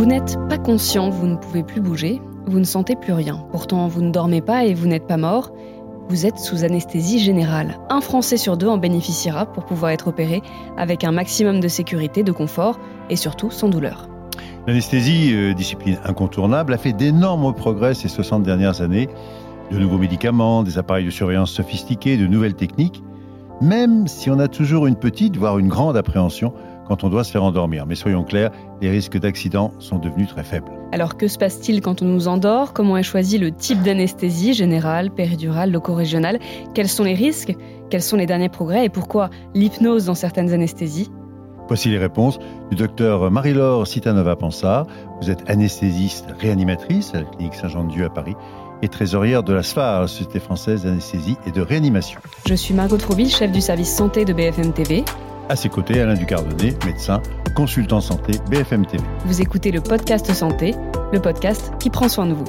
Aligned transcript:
Vous 0.00 0.06
n'êtes 0.06 0.38
pas 0.48 0.56
conscient, 0.56 1.10
vous 1.10 1.26
ne 1.26 1.36
pouvez 1.36 1.62
plus 1.62 1.82
bouger, 1.82 2.22
vous 2.46 2.58
ne 2.58 2.64
sentez 2.64 2.96
plus 2.96 3.12
rien. 3.12 3.44
Pourtant, 3.52 3.86
vous 3.86 4.00
ne 4.00 4.10
dormez 4.10 4.40
pas 4.40 4.64
et 4.64 4.72
vous 4.72 4.86
n'êtes 4.86 5.06
pas 5.06 5.18
mort. 5.18 5.52
Vous 6.08 6.24
êtes 6.24 6.38
sous 6.38 6.64
anesthésie 6.64 7.18
générale. 7.18 7.78
Un 7.90 8.00
Français 8.00 8.38
sur 8.38 8.56
deux 8.56 8.66
en 8.66 8.78
bénéficiera 8.78 9.44
pour 9.44 9.66
pouvoir 9.66 9.90
être 9.90 10.08
opéré 10.08 10.40
avec 10.78 11.04
un 11.04 11.12
maximum 11.12 11.60
de 11.60 11.68
sécurité, 11.68 12.22
de 12.22 12.32
confort 12.32 12.80
et 13.10 13.16
surtout 13.16 13.50
sans 13.50 13.68
douleur. 13.68 14.08
L'anesthésie, 14.66 15.34
euh, 15.34 15.52
discipline 15.52 15.98
incontournable, 16.02 16.72
a 16.72 16.78
fait 16.78 16.94
d'énormes 16.94 17.54
progrès 17.54 17.92
ces 17.92 18.08
60 18.08 18.42
dernières 18.42 18.80
années. 18.80 19.10
De 19.70 19.78
nouveaux 19.78 19.98
médicaments, 19.98 20.62
des 20.62 20.78
appareils 20.78 21.04
de 21.04 21.10
surveillance 21.10 21.50
sophistiqués, 21.50 22.16
de 22.16 22.26
nouvelles 22.26 22.54
techniques, 22.54 23.02
même 23.60 24.08
si 24.08 24.30
on 24.30 24.38
a 24.38 24.48
toujours 24.48 24.86
une 24.86 24.96
petite, 24.96 25.36
voire 25.36 25.58
une 25.58 25.68
grande 25.68 25.98
appréhension 25.98 26.54
quand 26.86 27.04
on 27.04 27.08
doit 27.08 27.24
se 27.24 27.30
faire 27.30 27.44
endormir. 27.44 27.86
Mais 27.86 27.94
soyons 27.94 28.24
clairs, 28.24 28.50
les 28.80 28.90
risques 28.90 29.18
d'accident 29.18 29.72
sont 29.78 29.98
devenus 29.98 30.28
très 30.28 30.44
faibles. 30.44 30.70
Alors 30.92 31.16
que 31.16 31.28
se 31.28 31.38
passe-t-il 31.38 31.80
quand 31.80 32.02
on 32.02 32.06
nous 32.06 32.26
endort? 32.26 32.72
Comment 32.72 32.96
est 32.96 33.02
choisi 33.02 33.38
le 33.38 33.52
type 33.52 33.82
d'anesthésie 33.82 34.54
générale, 34.54 35.10
péridurale, 35.10 35.70
loco-régionale? 35.70 36.40
Quels 36.74 36.88
sont 36.88 37.04
les 37.04 37.14
risques? 37.14 37.54
Quels 37.90 38.02
sont 38.02 38.16
les 38.16 38.26
derniers 38.26 38.48
progrès? 38.48 38.86
Et 38.86 38.88
pourquoi 38.88 39.30
l'hypnose 39.54 40.06
dans 40.06 40.14
certaines 40.14 40.52
anesthésies? 40.52 41.10
Voici 41.68 41.88
les 41.88 41.98
réponses 41.98 42.40
du 42.70 42.76
docteur 42.76 43.30
Marie-Laure 43.30 43.86
Citanova-Pansard. 43.86 44.88
Vous 45.22 45.30
êtes 45.30 45.48
anesthésiste 45.48 46.26
réanimatrice 46.40 47.14
à 47.14 47.18
la 47.18 47.24
clinique 47.24 47.54
Saint-Jean-de-Dieu 47.54 48.06
à 48.06 48.10
Paris 48.10 48.34
et 48.82 48.88
trésorière 48.88 49.44
de 49.44 49.52
la 49.52 49.62
SFAR, 49.62 50.00
la 50.00 50.08
Société 50.08 50.40
française 50.40 50.82
d'anesthésie 50.82 51.36
et 51.46 51.52
de 51.52 51.60
réanimation. 51.60 52.18
Je 52.46 52.54
suis 52.54 52.74
Margot 52.74 52.96
Trouville, 52.96 53.28
chef 53.28 53.52
du 53.52 53.60
service 53.60 53.94
santé 53.94 54.24
de 54.24 54.32
BFM 54.32 54.72
TV. 54.72 55.04
À 55.50 55.56
ses 55.56 55.68
côtés, 55.68 56.00
Alain 56.00 56.14
Ducardonnet, 56.14 56.76
médecin, 56.86 57.20
consultant 57.56 58.00
santé 58.00 58.34
BFM 58.48 58.86
TV. 58.86 59.02
Vous 59.24 59.42
écoutez 59.42 59.72
le 59.72 59.80
podcast 59.80 60.32
Santé, 60.32 60.76
le 61.12 61.20
podcast 61.20 61.72
qui 61.80 61.90
prend 61.90 62.08
soin 62.08 62.26
de 62.26 62.34
vous. 62.34 62.44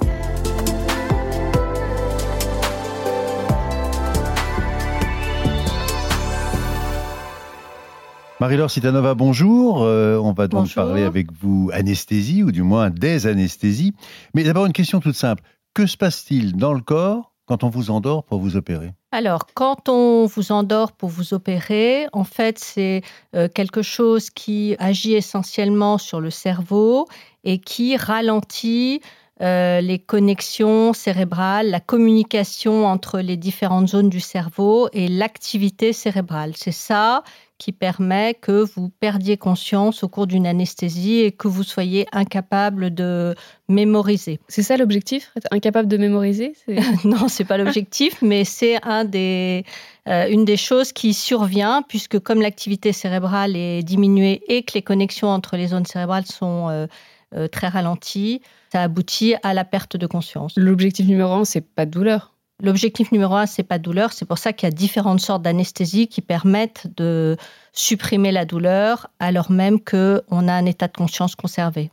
Marie-Laure 8.39 8.69
Citanova, 8.69 9.15
bonjour. 9.15 9.81
Euh, 9.81 10.19
on 10.19 10.33
va 10.33 10.47
donc 10.47 10.71
parler 10.71 11.02
avec 11.02 11.31
vous 11.33 11.71
anesthésie, 11.73 12.43
ou 12.43 12.52
du 12.52 12.61
moins 12.61 12.91
des 12.91 13.25
anesthésies. 13.25 13.95
Mais 14.36 14.43
d'abord, 14.43 14.67
une 14.67 14.73
question 14.73 14.99
toute 14.99 15.15
simple. 15.15 15.41
Que 15.73 15.88
se 15.88 15.97
passe-t-il 15.97 16.55
dans 16.55 16.73
le 16.75 16.81
corps 16.81 17.30
quand 17.52 17.66
on 17.66 17.69
vous 17.69 17.91
endort 17.91 18.23
pour 18.23 18.39
vous 18.39 18.55
opérer. 18.55 18.94
Alors, 19.11 19.45
quand 19.53 19.89
on 19.89 20.25
vous 20.25 20.53
endort 20.53 20.94
pour 20.94 21.09
vous 21.09 21.33
opérer, 21.33 22.08
en 22.13 22.23
fait, 22.23 22.58
c'est 22.58 23.02
euh, 23.35 23.49
quelque 23.53 23.81
chose 23.81 24.30
qui 24.30 24.77
agit 24.80 25.16
essentiellement 25.16 25.97
sur 25.97 26.21
le 26.21 26.30
cerveau 26.30 27.09
et 27.43 27.59
qui 27.59 27.97
ralentit 27.97 29.02
euh, 29.42 29.81
les 29.81 29.97
connexions 29.97 30.94
cérébrales, 30.94 31.72
la 31.72 31.80
communication 31.80 32.86
entre 32.86 33.20
les 33.20 33.38
différentes 33.38 33.88
zones 33.88 34.09
du 34.09 34.20
cerveau 34.20 34.88
et 34.94 35.08
l'activité 35.08 35.94
cérébrale. 35.94 36.53
C'est 36.56 36.72
ça 36.72 37.23
qui 37.58 37.72
permet 37.72 38.33
que 38.33 38.64
vous 38.64 38.89
perdiez 38.89 39.38
conscience 39.38 40.03
au 40.03 40.09
cours 40.09 40.25
d'une 40.25 40.48
anesthésie 40.48 41.20
et 41.20 41.31
que 41.31 41.48
vous 41.48 41.64
soyez 41.64 42.08
incapable 42.11 42.92
de 42.92 43.36
mémoriser. 43.70 44.39
C'est 44.48 44.64
ça 44.64 44.78
l'objectif 44.78 45.31
Être 45.36 45.48
incapable 45.52 45.88
de 45.88 45.98
mémoriser 45.98 46.53
Non, 47.03 47.28
c'est 47.28 47.45
pas 47.45 47.58
l'objectif, 47.58 48.17
mais 48.23 48.45
c'est 48.45 48.83
un 48.83 49.05
des, 49.05 49.64
euh, 50.08 50.28
une 50.30 50.44
des 50.44 50.58
choses 50.58 50.92
qui 50.92 51.14
survient 51.14 51.83
puisque 51.88 52.17
comme 52.20 52.42
l'activité 52.42 52.94
cérébrale 52.94 53.55
est 53.55 53.83
diminuée 53.83 54.42
et 54.48 54.64
que 54.64 54.73
les 54.73 54.81
connexions 54.81 55.30
entre 55.30 55.55
les 55.55 55.67
zones 55.67 55.86
cérébrales 55.86 56.26
sont 56.26 56.67
euh, 56.70 56.88
euh, 57.35 57.47
très 57.47 57.67
ralenties, 57.67 58.41
ça 58.71 58.83
aboutit 58.83 59.35
à 59.43 59.53
la 59.53 59.65
perte 59.65 59.97
de 59.97 60.07
conscience. 60.07 60.53
L'objectif 60.55 61.07
numéro 61.07 61.33
un, 61.33 61.45
c'est 61.45 61.61
pas 61.61 61.85
de 61.85 61.91
douleur. 61.91 62.33
L'objectif 62.61 63.11
numéro 63.11 63.35
un, 63.35 63.45
c'est 63.45 63.63
pas 63.63 63.79
de 63.79 63.83
douleur. 63.83 64.13
C'est 64.13 64.25
pour 64.25 64.37
ça 64.37 64.53
qu'il 64.53 64.67
y 64.67 64.71
a 64.71 64.75
différentes 64.75 65.19
sortes 65.19 65.41
d'anesthésie 65.41 66.08
qui 66.08 66.21
permettent 66.21 66.87
de 66.95 67.37
supprimer 67.73 68.31
la 68.31 68.45
douleur 68.45 69.08
alors 69.20 69.52
même 69.52 69.80
qu'on 69.80 70.47
a 70.47 70.53
un 70.53 70.65
état 70.65 70.87
de 70.87 70.95
conscience 70.95 71.36
conservé. 71.36 71.91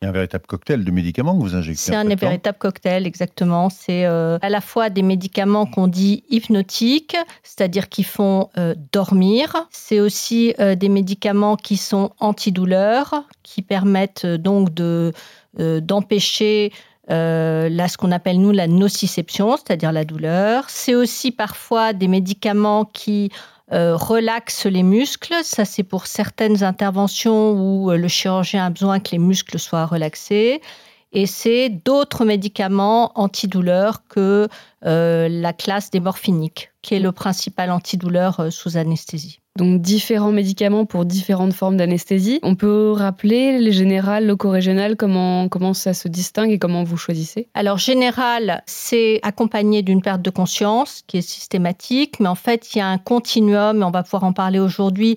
Il 0.00 0.04
y 0.04 0.06
a 0.06 0.10
un 0.10 0.12
véritable 0.12 0.46
cocktail 0.46 0.84
de 0.84 0.90
médicaments 0.90 1.36
que 1.36 1.42
vous 1.42 1.56
injectez. 1.56 1.82
C'est 1.82 1.94
un 1.94 2.04
véritable 2.14 2.58
cocktail, 2.58 3.06
exactement. 3.06 3.68
C'est 3.68 4.04
euh, 4.04 4.38
à 4.42 4.48
la 4.48 4.60
fois 4.60 4.90
des 4.90 5.02
médicaments 5.02 5.66
qu'on 5.66 5.88
dit 5.88 6.24
hypnotiques, 6.30 7.16
c'est-à-dire 7.42 7.88
qui 7.88 8.04
font 8.04 8.48
euh, 8.58 8.74
dormir. 8.92 9.66
C'est 9.70 9.98
aussi 9.98 10.54
euh, 10.60 10.76
des 10.76 10.88
médicaments 10.88 11.56
qui 11.56 11.76
sont 11.76 12.12
antidouleurs, 12.20 13.24
qui 13.42 13.62
permettent 13.62 14.26
donc 14.26 14.72
de 14.72 15.12
d'empêcher 15.56 16.70
euh, 17.10 17.68
là, 17.70 17.88
ce 17.88 17.96
qu'on 17.96 18.12
appelle 18.12 18.40
nous 18.40 18.52
la 18.52 18.66
nociception, 18.66 19.56
c'est-à-dire 19.56 19.92
la 19.92 20.04
douleur. 20.04 20.64
C'est 20.68 20.94
aussi 20.94 21.32
parfois 21.32 21.92
des 21.92 22.08
médicaments 22.08 22.84
qui 22.84 23.30
euh, 23.72 23.96
relaxent 23.96 24.66
les 24.66 24.82
muscles. 24.82 25.34
Ça, 25.42 25.64
c'est 25.64 25.82
pour 25.82 26.06
certaines 26.06 26.64
interventions 26.64 27.52
où 27.52 27.90
euh, 27.90 27.96
le 27.96 28.08
chirurgien 28.08 28.64
a 28.64 28.70
besoin 28.70 29.00
que 29.00 29.10
les 29.12 29.18
muscles 29.18 29.58
soient 29.58 29.86
relaxés. 29.86 30.60
Et 31.12 31.26
c'est 31.26 31.68
d'autres 31.68 32.24
médicaments 32.24 33.12
antidouleurs 33.14 34.02
que 34.08 34.48
la 34.82 35.52
classe 35.52 35.90
des 35.90 36.00
morphiniques, 36.00 36.70
qui 36.82 36.94
est 36.94 37.00
le 37.00 37.12
principal 37.12 37.70
antidouleur 37.70 38.52
sous 38.52 38.76
anesthésie 38.76 39.40
donc 39.58 39.82
différents 39.82 40.30
médicaments 40.30 40.86
pour 40.86 41.04
différentes 41.04 41.52
formes 41.52 41.76
d'anesthésie. 41.76 42.38
On 42.42 42.54
peut 42.54 42.92
rappeler 42.92 43.58
les 43.58 43.72
générales, 43.72 44.24
loco-régionales, 44.24 44.96
comment, 44.96 45.48
comment 45.48 45.74
ça 45.74 45.92
se 45.92 46.08
distingue 46.08 46.52
et 46.52 46.58
comment 46.58 46.84
vous 46.84 46.96
choisissez? 46.96 47.48
Alors 47.54 47.76
général, 47.76 48.62
c'est 48.66 49.18
accompagné 49.22 49.82
d'une 49.82 50.00
perte 50.00 50.22
de 50.22 50.30
conscience 50.30 51.02
qui 51.06 51.18
est 51.18 51.22
systématique, 51.22 52.20
mais 52.20 52.28
en 52.28 52.36
fait 52.36 52.74
il 52.74 52.78
y 52.78 52.80
a 52.80 52.86
un 52.86 52.98
continuum, 52.98 53.82
et 53.82 53.84
on 53.84 53.90
va 53.90 54.04
pouvoir 54.04 54.24
en 54.24 54.32
parler 54.32 54.60
aujourd'hui, 54.60 55.16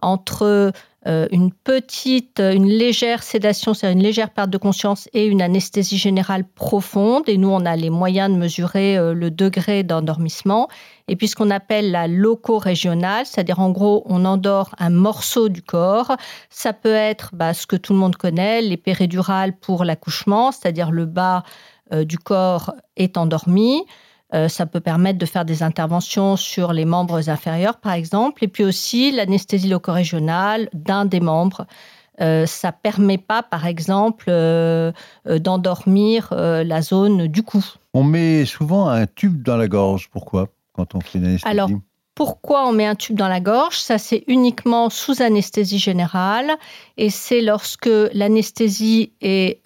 entre 0.00 0.72
euh, 1.08 1.26
une 1.32 1.52
petite, 1.52 2.38
une 2.38 2.66
légère 2.66 3.24
sédation, 3.24 3.74
c'est-à-dire 3.74 3.98
une 3.98 4.04
légère 4.04 4.30
perte 4.30 4.50
de 4.50 4.58
conscience 4.58 5.08
et 5.12 5.26
une 5.26 5.42
anesthésie 5.42 5.98
générale 5.98 6.44
profonde. 6.44 7.28
Et 7.28 7.38
nous, 7.38 7.48
on 7.48 7.66
a 7.66 7.74
les 7.74 7.90
moyens 7.90 8.30
de 8.30 8.36
mesurer 8.36 8.96
euh, 8.96 9.12
le 9.12 9.30
degré 9.30 9.82
d'endormissement. 9.82 10.68
Et 11.08 11.16
puis 11.16 11.26
ce 11.26 11.34
qu'on 11.34 11.50
appelle 11.50 11.90
la 11.90 12.06
loco-régionale, 12.06 13.26
c'est-à-dire 13.26 13.58
en 13.58 13.70
gros, 13.70 14.04
on 14.06 14.24
endort 14.24 14.74
un 14.78 14.90
morceau 14.90 15.48
du 15.48 15.60
corps. 15.60 16.16
Ça 16.50 16.72
peut 16.72 16.94
être 16.94 17.30
bah, 17.32 17.52
ce 17.52 17.66
que 17.66 17.76
tout 17.76 17.92
le 17.92 17.98
monde 17.98 18.16
connaît, 18.16 18.62
les 18.62 18.76
péridurales 18.76 19.56
pour 19.56 19.84
l'accouchement, 19.84 20.52
c'est-à-dire 20.52 20.92
le 20.92 21.06
bas 21.06 21.42
euh, 21.92 22.04
du 22.04 22.18
corps 22.18 22.74
est 22.96 23.16
endormi. 23.16 23.82
Euh, 24.34 24.48
ça 24.48 24.66
peut 24.66 24.80
permettre 24.80 25.18
de 25.18 25.26
faire 25.26 25.44
des 25.44 25.62
interventions 25.62 26.36
sur 26.36 26.72
les 26.72 26.84
membres 26.84 27.28
inférieurs, 27.28 27.78
par 27.78 27.92
exemple, 27.92 28.44
et 28.44 28.48
puis 28.48 28.64
aussi 28.64 29.12
l'anesthésie 29.12 29.68
locorégionale 29.68 30.68
d'un 30.72 31.04
des 31.04 31.20
membres. 31.20 31.66
Euh, 32.20 32.46
ça 32.46 32.72
permet 32.72 33.18
pas, 33.18 33.42
par 33.42 33.66
exemple, 33.66 34.26
euh, 34.28 34.92
euh, 35.26 35.38
d'endormir 35.38 36.28
la 36.32 36.82
zone 36.82 37.26
du 37.26 37.42
cou. 37.42 37.64
On 37.94 38.04
met 38.04 38.44
souvent 38.44 38.88
un 38.88 39.06
tube 39.06 39.42
dans 39.42 39.56
la 39.56 39.68
gorge. 39.68 40.08
Pourquoi? 40.10 40.48
Quand 40.72 40.94
on 40.94 41.00
fait 41.00 41.18
une 41.18 41.26
anesthésie? 41.26 41.50
Alors, 41.50 41.68
pourquoi 42.14 42.66
on 42.66 42.72
met 42.72 42.86
un 42.86 42.94
tube 42.94 43.16
dans 43.16 43.28
la 43.28 43.40
gorge? 43.40 43.78
Ça, 43.78 43.98
c'est 43.98 44.24
uniquement 44.26 44.90
sous 44.90 45.22
anesthésie 45.22 45.78
générale. 45.78 46.52
Et 46.96 47.10
c'est 47.10 47.40
lorsque 47.40 47.90
l'anesthésie 48.12 49.12
est 49.20 49.60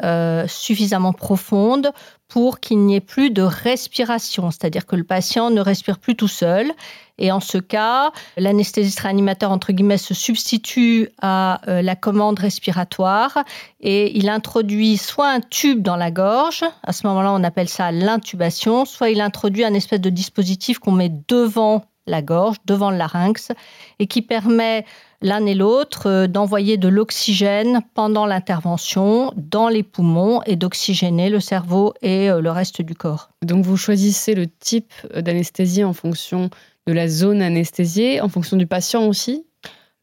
suffisamment 0.49 1.13
profonde 1.13 1.93
pour 2.29 2.59
qu'il 2.59 2.79
n'y 2.81 2.97
ait 2.97 3.01
plus 3.01 3.31
de 3.31 3.43
respiration, 3.43 4.51
c'est-à-dire 4.51 4.87
que 4.87 4.97
le 4.97 5.05
patient 5.05 5.51
ne 5.51 5.61
respire 5.61 5.99
plus 5.99 6.17
tout 6.17 6.29
seul. 6.29 6.73
Et 7.19 7.31
en 7.33 7.41
ce 7.41 7.59
cas, 7.59 8.11
l'anesthésiste 8.37 9.01
réanimateur, 9.01 9.51
entre 9.51 9.73
guillemets, 9.73 9.97
se 9.97 10.13
substitue 10.13 11.09
à 11.23 11.61
euh, 11.69 11.83
la 11.83 11.97
commande 11.97 12.39
respiratoire 12.39 13.45
et 13.81 14.17
il 14.19 14.29
introduit 14.29 14.97
soit 14.97 15.29
un 15.31 15.41
tube 15.41 15.83
dans 15.83 15.97
la 15.97 16.11
gorge, 16.11 16.65
à 16.83 16.93
ce 16.93 17.07
moment-là 17.07 17.33
on 17.33 17.43
appelle 17.43 17.69
ça 17.69 17.91
l'intubation, 17.91 18.85
soit 18.85 19.11
il 19.11 19.21
introduit 19.21 19.65
un 19.65 19.73
espèce 19.73 20.01
de 20.01 20.11
dispositif 20.11 20.79
qu'on 20.79 20.93
met 20.93 21.13
devant 21.29 21.85
la 22.07 22.23
gorge, 22.23 22.57
devant 22.65 22.91
le 22.91 22.97
larynx, 22.97 23.53
et 23.99 24.07
qui 24.07 24.23
permet 24.23 24.85
l'un 25.23 25.45
et 25.47 25.55
l'autre 25.55 26.09
euh, 26.09 26.27
d'envoyer 26.27 26.77
de 26.77 26.89
l'oxygène 26.89 27.81
pendant 27.95 28.27
l'intervention 28.27 29.33
dans 29.37 29.69
les 29.69 29.83
poumons 29.83 30.43
et 30.47 30.57
d'oxygéner 30.57 31.31
le 31.31 31.41
cerveau 31.41 31.95
et 32.03 32.31
euh, 32.31 32.41
le 32.41 32.51
reste 32.51 32.83
du 32.83 32.95
corps. 32.95 33.31
Donc 33.43 33.65
vous 33.65 33.77
choisissez 33.77 34.35
le 34.35 34.47
type 34.47 34.93
d'anesthésie 35.15 35.85
en 35.85 35.93
fonction 35.93 36.51
de 36.87 36.93
la 36.93 37.09
zone 37.09 37.43
anesthésiée, 37.43 38.21
en 38.21 38.29
fonction 38.29 38.57
du 38.57 38.67
patient 38.67 39.07
aussi? 39.07 39.45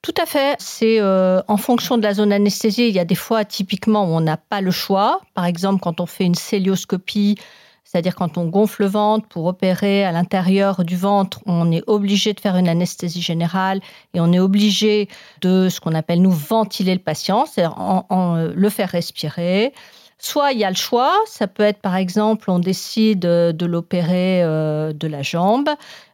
Tout 0.03 0.13
à 0.21 0.25
fait. 0.25 0.57
C'est 0.59 0.99
euh, 0.99 1.41
en 1.47 1.55
fonction 1.55 1.97
de 1.97 2.03
la 2.03 2.13
zone 2.13 2.33
anesthésiée. 2.33 2.89
Il 2.89 2.93
y 2.93 2.99
a 2.99 3.05
des 3.05 3.15
fois, 3.15 3.45
typiquement, 3.45 4.03
où 4.03 4.09
on 4.09 4.19
n'a 4.19 4.35
pas 4.35 4.59
le 4.59 4.69
choix. 4.69 5.21
Par 5.33 5.45
exemple, 5.45 5.79
quand 5.81 6.01
on 6.01 6.05
fait 6.05 6.25
une 6.25 6.35
célioscopie, 6.35 7.37
c'est-à-dire 7.83 8.15
quand 8.15 8.37
on 8.37 8.45
gonfle 8.45 8.83
le 8.83 8.87
ventre 8.87 9.27
pour 9.27 9.45
opérer 9.45 10.03
à 10.03 10.11
l'intérieur 10.11 10.83
du 10.83 10.95
ventre, 10.95 11.41
on 11.45 11.71
est 11.71 11.83
obligé 11.85 12.33
de 12.33 12.39
faire 12.39 12.55
une 12.55 12.67
anesthésie 12.67 13.21
générale 13.21 13.81
et 14.13 14.19
on 14.19 14.31
est 14.31 14.39
obligé 14.39 15.09
de 15.41 15.69
ce 15.69 15.79
qu'on 15.79 15.93
appelle 15.93 16.21
nous 16.21 16.31
ventiler 16.31 16.93
le 16.93 17.01
patient, 17.01 17.45
c'est-à-dire 17.45 17.77
en, 17.77 18.35
le 18.35 18.69
faire 18.69 18.89
respirer. 18.89 19.73
Soit 20.17 20.53
il 20.53 20.59
y 20.59 20.63
a 20.63 20.69
le 20.69 20.75
choix, 20.75 21.13
ça 21.25 21.47
peut 21.47 21.63
être 21.63 21.81
par 21.81 21.95
exemple 21.95 22.49
on 22.49 22.59
décide 22.59 23.19
de 23.19 23.65
l'opérer 23.65 24.41
euh, 24.41 24.93
de 24.93 25.07
la 25.07 25.21
jambe, 25.21 25.69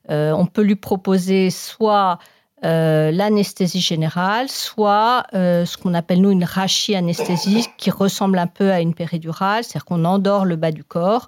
euh, 0.10 0.32
on 0.32 0.48
peut 0.48 0.64
lui 0.64 0.76
proposer 0.76 1.52
soit 1.52 2.18
euh, 2.66 3.12
l'anesthésie 3.12 3.80
générale, 3.80 4.50
soit 4.50 5.28
ce 5.32 5.78
qu'on 5.78 5.94
appelle 5.94 6.22
nous 6.22 6.32
une 6.32 6.48
anesthésie 6.96 7.68
qui 7.78 7.92
ressemble 7.92 8.40
un 8.40 8.48
peu 8.48 8.72
à 8.72 8.82
une 8.82 8.96
péridurale, 8.96 9.64
c'est-à-dire 9.64 9.86
qu'on 9.86 10.04
endort 10.04 10.44
le 10.44 10.56
bas 10.56 10.72
du 10.72 10.84
corps. 10.84 11.28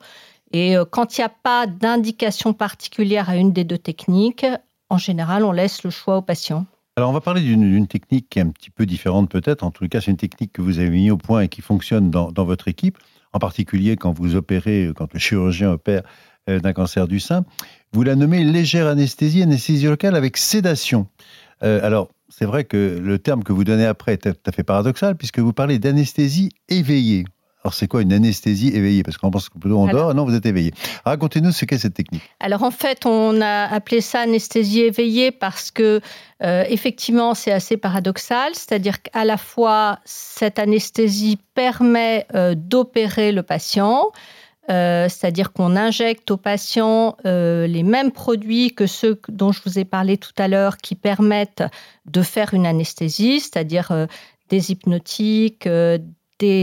Et 0.54 0.76
quand 0.90 1.18
il 1.18 1.22
n'y 1.22 1.26
a 1.26 1.30
pas 1.30 1.68
d'indication 1.68 2.54
particulière 2.54 3.30
à 3.30 3.36
une 3.36 3.54
des 3.54 3.64
deux 3.64 3.78
techniques, 3.78 4.46
en 4.90 4.98
général, 4.98 5.46
on 5.46 5.52
laisse 5.52 5.84
le 5.84 5.90
choix 5.90 6.18
au 6.18 6.22
patient. 6.22 6.66
Alors, 6.98 7.10
on 7.10 7.14
va 7.14 7.22
parler 7.22 7.42
d'une 7.42 7.88
technique 7.88 8.28
qui 8.30 8.40
est 8.40 8.42
un 8.42 8.50
petit 8.50 8.70
peu 8.70 8.86
différente 8.86 9.30
peut-être. 9.30 9.64
En 9.64 9.72
tout 9.72 9.88
cas, 9.88 10.02
c'est 10.02 10.12
une 10.12 10.18
technique 10.18 10.52
que 10.52 10.62
vous 10.62 10.80
avez 10.80 10.90
mis 10.90 11.10
au 11.10 11.18
point 11.18 11.42
et 11.42 11.48
qui 11.48 11.62
fonctionne 11.62 12.12
dans, 12.12 12.32
votre 12.44 12.68
équipe, 12.68 12.98
en 13.32 13.40
particulier 13.40 13.96
quand 13.96 14.12
vous 14.12 14.36
opérez, 14.36 14.92
quand 14.94 15.14
le 15.14 15.20
chirurgien 15.20 15.72
opère 15.72 16.04
euh, 16.50 16.60
d'un 16.60 16.74
cancer 16.74 17.08
du 17.08 17.22
sein. 17.22 17.46
Vous 17.94 18.04
la 18.04 18.16
nommez 18.16 18.44
légère 18.44 18.88
anesthésie, 18.88 19.42
anesthésie 19.42 19.86
locale 19.86 20.18
avec 20.18 20.36
sédation. 20.36 21.08
Euh, 21.64 21.80
alors, 21.82 22.10
c'est 22.28 22.46
vrai 22.46 22.66
que 22.66 23.00
le 23.02 23.20
terme 23.20 23.44
que 23.44 23.54
vous 23.54 23.64
donnez 23.64 23.86
après 23.86 24.14
est 24.14 24.34
tout 24.34 24.50
à 24.50 24.52
fait 24.52 24.64
paradoxal, 24.64 25.16
puisque 25.16 25.40
vous 25.40 25.54
parlez 25.54 25.80
d'anesthésie 25.80 26.50
éveillée. 26.68 27.24
Alors, 27.64 27.76
c'est 27.76 27.88
quoi 27.88 28.02
une 28.02 28.12
anesthésie 28.12 28.70
éveillée? 28.70 29.04
Parce 29.04 29.18
qu'on 29.18 29.30
pense 29.30 29.48
que 29.48 29.60
plutôt 29.60 29.78
on 29.78 29.88
dort, 29.88 30.16
non, 30.16 30.26
vous 30.26 30.34
êtes 30.34 30.48
éveillé. 30.48 30.72
Racontez-nous 31.06 31.52
ce 31.52 31.66
qu'est 31.66 31.78
cette 31.78 31.94
technique. 31.94 32.24
Alors, 32.40 32.64
en 32.64 32.72
fait, 32.72 33.06
on 33.06 33.40
a 33.40 33.66
appelé 33.66 34.02
ça 34.02 34.22
anesthésie 34.22 34.82
éveillée 34.82 35.32
parce 35.32 35.70
que, 35.70 36.02
euh, 36.42 36.64
effectivement, 36.70 37.36
c'est 37.36 37.52
assez 37.52 37.78
paradoxal. 37.78 38.56
C'est-à-dire 38.56 39.04
qu'à 39.04 39.26
la 39.26 39.38
fois, 39.38 40.00
cette 40.06 40.58
anesthésie 40.58 41.38
permet 41.54 42.26
euh, 42.34 42.56
d'opérer 42.56 43.32
le 43.32 43.44
patient. 43.44 44.12
Euh, 44.70 45.08
c'est-à-dire 45.08 45.54
qu'on 45.54 45.76
injecte 45.76 46.32
au 46.32 46.38
patient 46.38 47.16
les 47.26 47.84
mêmes 47.84 48.12
produits 48.12 48.74
que 48.74 48.88
ceux 48.88 49.20
dont 49.28 49.52
je 49.52 49.62
vous 49.66 49.78
ai 49.78 49.86
parlé 49.86 50.18
tout 50.18 50.34
à 50.38 50.48
l'heure 50.48 50.78
qui 50.78 50.96
permettent 50.96 51.64
de 52.06 52.22
faire 52.24 52.54
une 52.54 52.66
anesthésie, 52.66 53.40
c'est-à-dire 53.40 54.08
des 54.50 54.72
hypnotiques, 54.72 55.68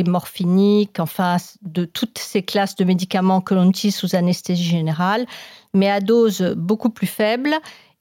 morphiniques, 0.07 1.01
enfin 1.01 1.37
de 1.63 1.85
toutes 1.85 2.19
ces 2.19 2.43
classes 2.43 2.77
de 2.77 2.85
médicaments 2.85 3.41
que 3.41 3.55
l'on 3.55 3.69
utilise 3.69 3.97
sous 3.97 4.15
anesthésie 4.15 4.65
générale, 4.65 5.27
mais 5.75 5.91
à 5.91 6.01
dose 6.01 6.55
beaucoup 6.57 6.91
plus 6.91 7.07
faible 7.07 7.55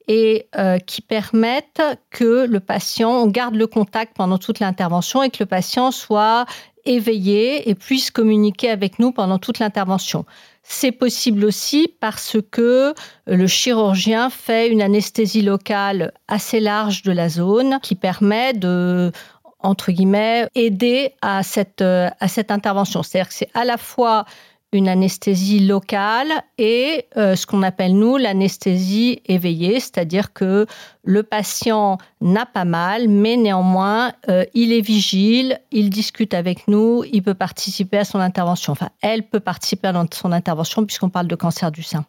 et 0.08 0.48
euh, 0.56 0.78
qui 0.78 1.02
permettent 1.02 1.82
que 2.10 2.46
le 2.46 2.60
patient, 2.60 3.10
on 3.10 3.26
garde 3.26 3.54
le 3.54 3.66
contact 3.66 4.16
pendant 4.16 4.38
toute 4.38 4.58
l'intervention 4.58 5.22
et 5.22 5.30
que 5.30 5.36
le 5.40 5.46
patient 5.46 5.90
soit 5.90 6.46
éveillé 6.86 7.68
et 7.68 7.74
puisse 7.74 8.10
communiquer 8.10 8.70
avec 8.70 8.98
nous 8.98 9.12
pendant 9.12 9.38
toute 9.38 9.58
l'intervention. 9.58 10.24
C'est 10.62 10.92
possible 10.92 11.44
aussi 11.44 11.94
parce 12.00 12.36
que 12.50 12.94
le 13.26 13.46
chirurgien 13.46 14.30
fait 14.30 14.68
une 14.68 14.82
anesthésie 14.82 15.42
locale 15.42 16.12
assez 16.28 16.60
large 16.60 17.02
de 17.02 17.12
la 17.12 17.28
zone 17.28 17.78
qui 17.82 17.94
permet 17.94 18.52
de 18.54 19.12
entre 19.60 19.92
guillemets, 19.92 20.46
aider 20.54 21.14
à 21.22 21.42
cette, 21.42 21.82
euh, 21.82 22.08
à 22.20 22.28
cette 22.28 22.50
intervention. 22.50 23.02
C'est-à-dire 23.02 23.28
que 23.28 23.34
c'est 23.34 23.50
à 23.54 23.64
la 23.64 23.76
fois 23.76 24.24
une 24.72 24.88
anesthésie 24.88 25.60
locale 25.60 26.30
et 26.58 27.06
euh, 27.16 27.36
ce 27.36 27.46
qu'on 27.46 27.62
appelle 27.62 27.94
nous 27.94 28.18
l'anesthésie 28.18 29.22
éveillée, 29.24 29.80
c'est-à-dire 29.80 30.34
que 30.34 30.66
le 31.04 31.22
patient 31.22 31.96
n'a 32.20 32.44
pas 32.44 32.66
mal, 32.66 33.08
mais 33.08 33.36
néanmoins 33.36 34.12
euh, 34.28 34.44
il 34.52 34.72
est 34.72 34.82
vigile, 34.82 35.58
il 35.70 35.88
discute 35.88 36.34
avec 36.34 36.68
nous, 36.68 37.02
il 37.10 37.22
peut 37.22 37.34
participer 37.34 37.98
à 37.98 38.04
son 38.04 38.18
intervention. 38.18 38.72
Enfin, 38.72 38.90
elle 39.00 39.22
peut 39.22 39.40
participer 39.40 39.88
à 39.88 40.04
son 40.12 40.32
intervention 40.32 40.84
puisqu'on 40.84 41.08
parle 41.08 41.28
de 41.28 41.36
cancer 41.36 41.72
du 41.72 41.82
sein. 41.82 42.04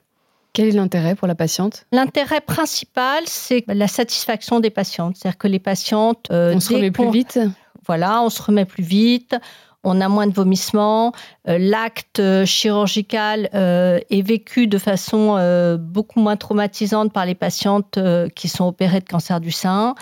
Quel 0.53 0.67
est 0.69 0.71
l'intérêt 0.71 1.15
pour 1.15 1.27
la 1.27 1.35
patiente? 1.35 1.85
L'intérêt 1.91 2.41
principal, 2.41 3.23
c'est 3.25 3.63
la 3.67 3.87
satisfaction 3.87 4.59
des 4.59 4.69
patientes. 4.69 5.15
C'est-à-dire 5.17 5.37
que 5.37 5.47
les 5.47 5.59
patientes... 5.59 6.27
Euh, 6.31 6.53
on 6.55 6.59
se 6.59 6.73
remet 6.73 6.91
plus 6.91 7.11
vite? 7.11 7.39
Voilà, 7.85 8.21
on 8.21 8.29
se 8.29 8.41
remet 8.41 8.65
plus 8.65 8.83
vite, 8.83 9.35
on 9.83 10.01
a 10.01 10.09
moins 10.09 10.27
de 10.27 10.33
vomissements. 10.33 11.13
Euh, 11.47 11.57
l'acte 11.59 12.21
chirurgical 12.45 13.49
euh, 13.53 13.99
est 14.09 14.21
vécu 14.21 14.67
de 14.67 14.77
façon 14.77 15.37
beaucoup 15.79 16.19
moins 16.19 16.35
traumatisante 16.35 17.13
par 17.13 17.25
les 17.25 17.35
patientes 17.35 17.99
qui 18.35 18.47
sont 18.47 18.67
opérées 18.67 18.99
de 18.99 19.09
cancer 19.09 19.39
du 19.39 19.51
sein. 19.51 19.95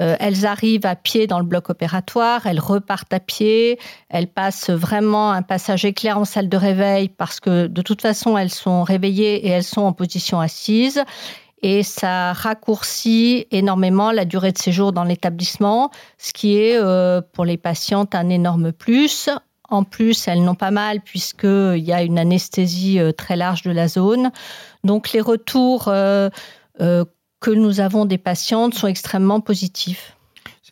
Euh, 0.00 0.16
elles 0.18 0.46
arrivent 0.46 0.86
à 0.86 0.96
pied 0.96 1.26
dans 1.26 1.38
le 1.38 1.44
bloc 1.44 1.68
opératoire, 1.68 2.46
elles 2.46 2.60
repartent 2.60 3.12
à 3.12 3.20
pied, 3.20 3.78
elles 4.08 4.28
passent 4.28 4.70
vraiment 4.70 5.30
un 5.30 5.42
passage 5.42 5.84
éclair 5.84 6.18
en 6.18 6.24
salle 6.24 6.48
de 6.48 6.56
réveil 6.56 7.08
parce 7.08 7.38
que 7.38 7.66
de 7.66 7.82
toute 7.82 8.00
façon 8.00 8.38
elles 8.38 8.50
sont 8.50 8.82
réveillées 8.82 9.46
et 9.46 9.48
elles 9.48 9.64
sont 9.64 9.82
en 9.82 9.92
position 9.92 10.40
assise. 10.40 11.02
Et 11.62 11.82
ça 11.82 12.32
raccourcit 12.32 13.46
énormément 13.50 14.12
la 14.12 14.24
durée 14.24 14.52
de 14.52 14.56
séjour 14.56 14.92
dans 14.92 15.04
l'établissement, 15.04 15.90
ce 16.16 16.32
qui 16.32 16.56
est 16.56 16.76
euh, 16.76 17.20
pour 17.34 17.44
les 17.44 17.58
patientes 17.58 18.14
un 18.14 18.30
énorme 18.30 18.72
plus. 18.72 19.28
En 19.68 19.84
plus, 19.84 20.26
elles 20.26 20.42
n'ont 20.42 20.54
pas 20.54 20.70
mal 20.70 21.02
puisqu'il 21.02 21.84
y 21.84 21.92
a 21.92 22.02
une 22.02 22.18
anesthésie 22.18 22.98
euh, 22.98 23.12
très 23.12 23.36
large 23.36 23.60
de 23.60 23.70
la 23.70 23.88
zone. 23.88 24.32
Donc 24.84 25.12
les 25.12 25.20
retours 25.20 25.92
que 27.40 27.50
nous 27.50 27.80
avons 27.80 28.04
des 28.04 28.18
patientes 28.18 28.74
sont 28.74 28.86
extrêmement 28.86 29.40
positifs. 29.40 30.16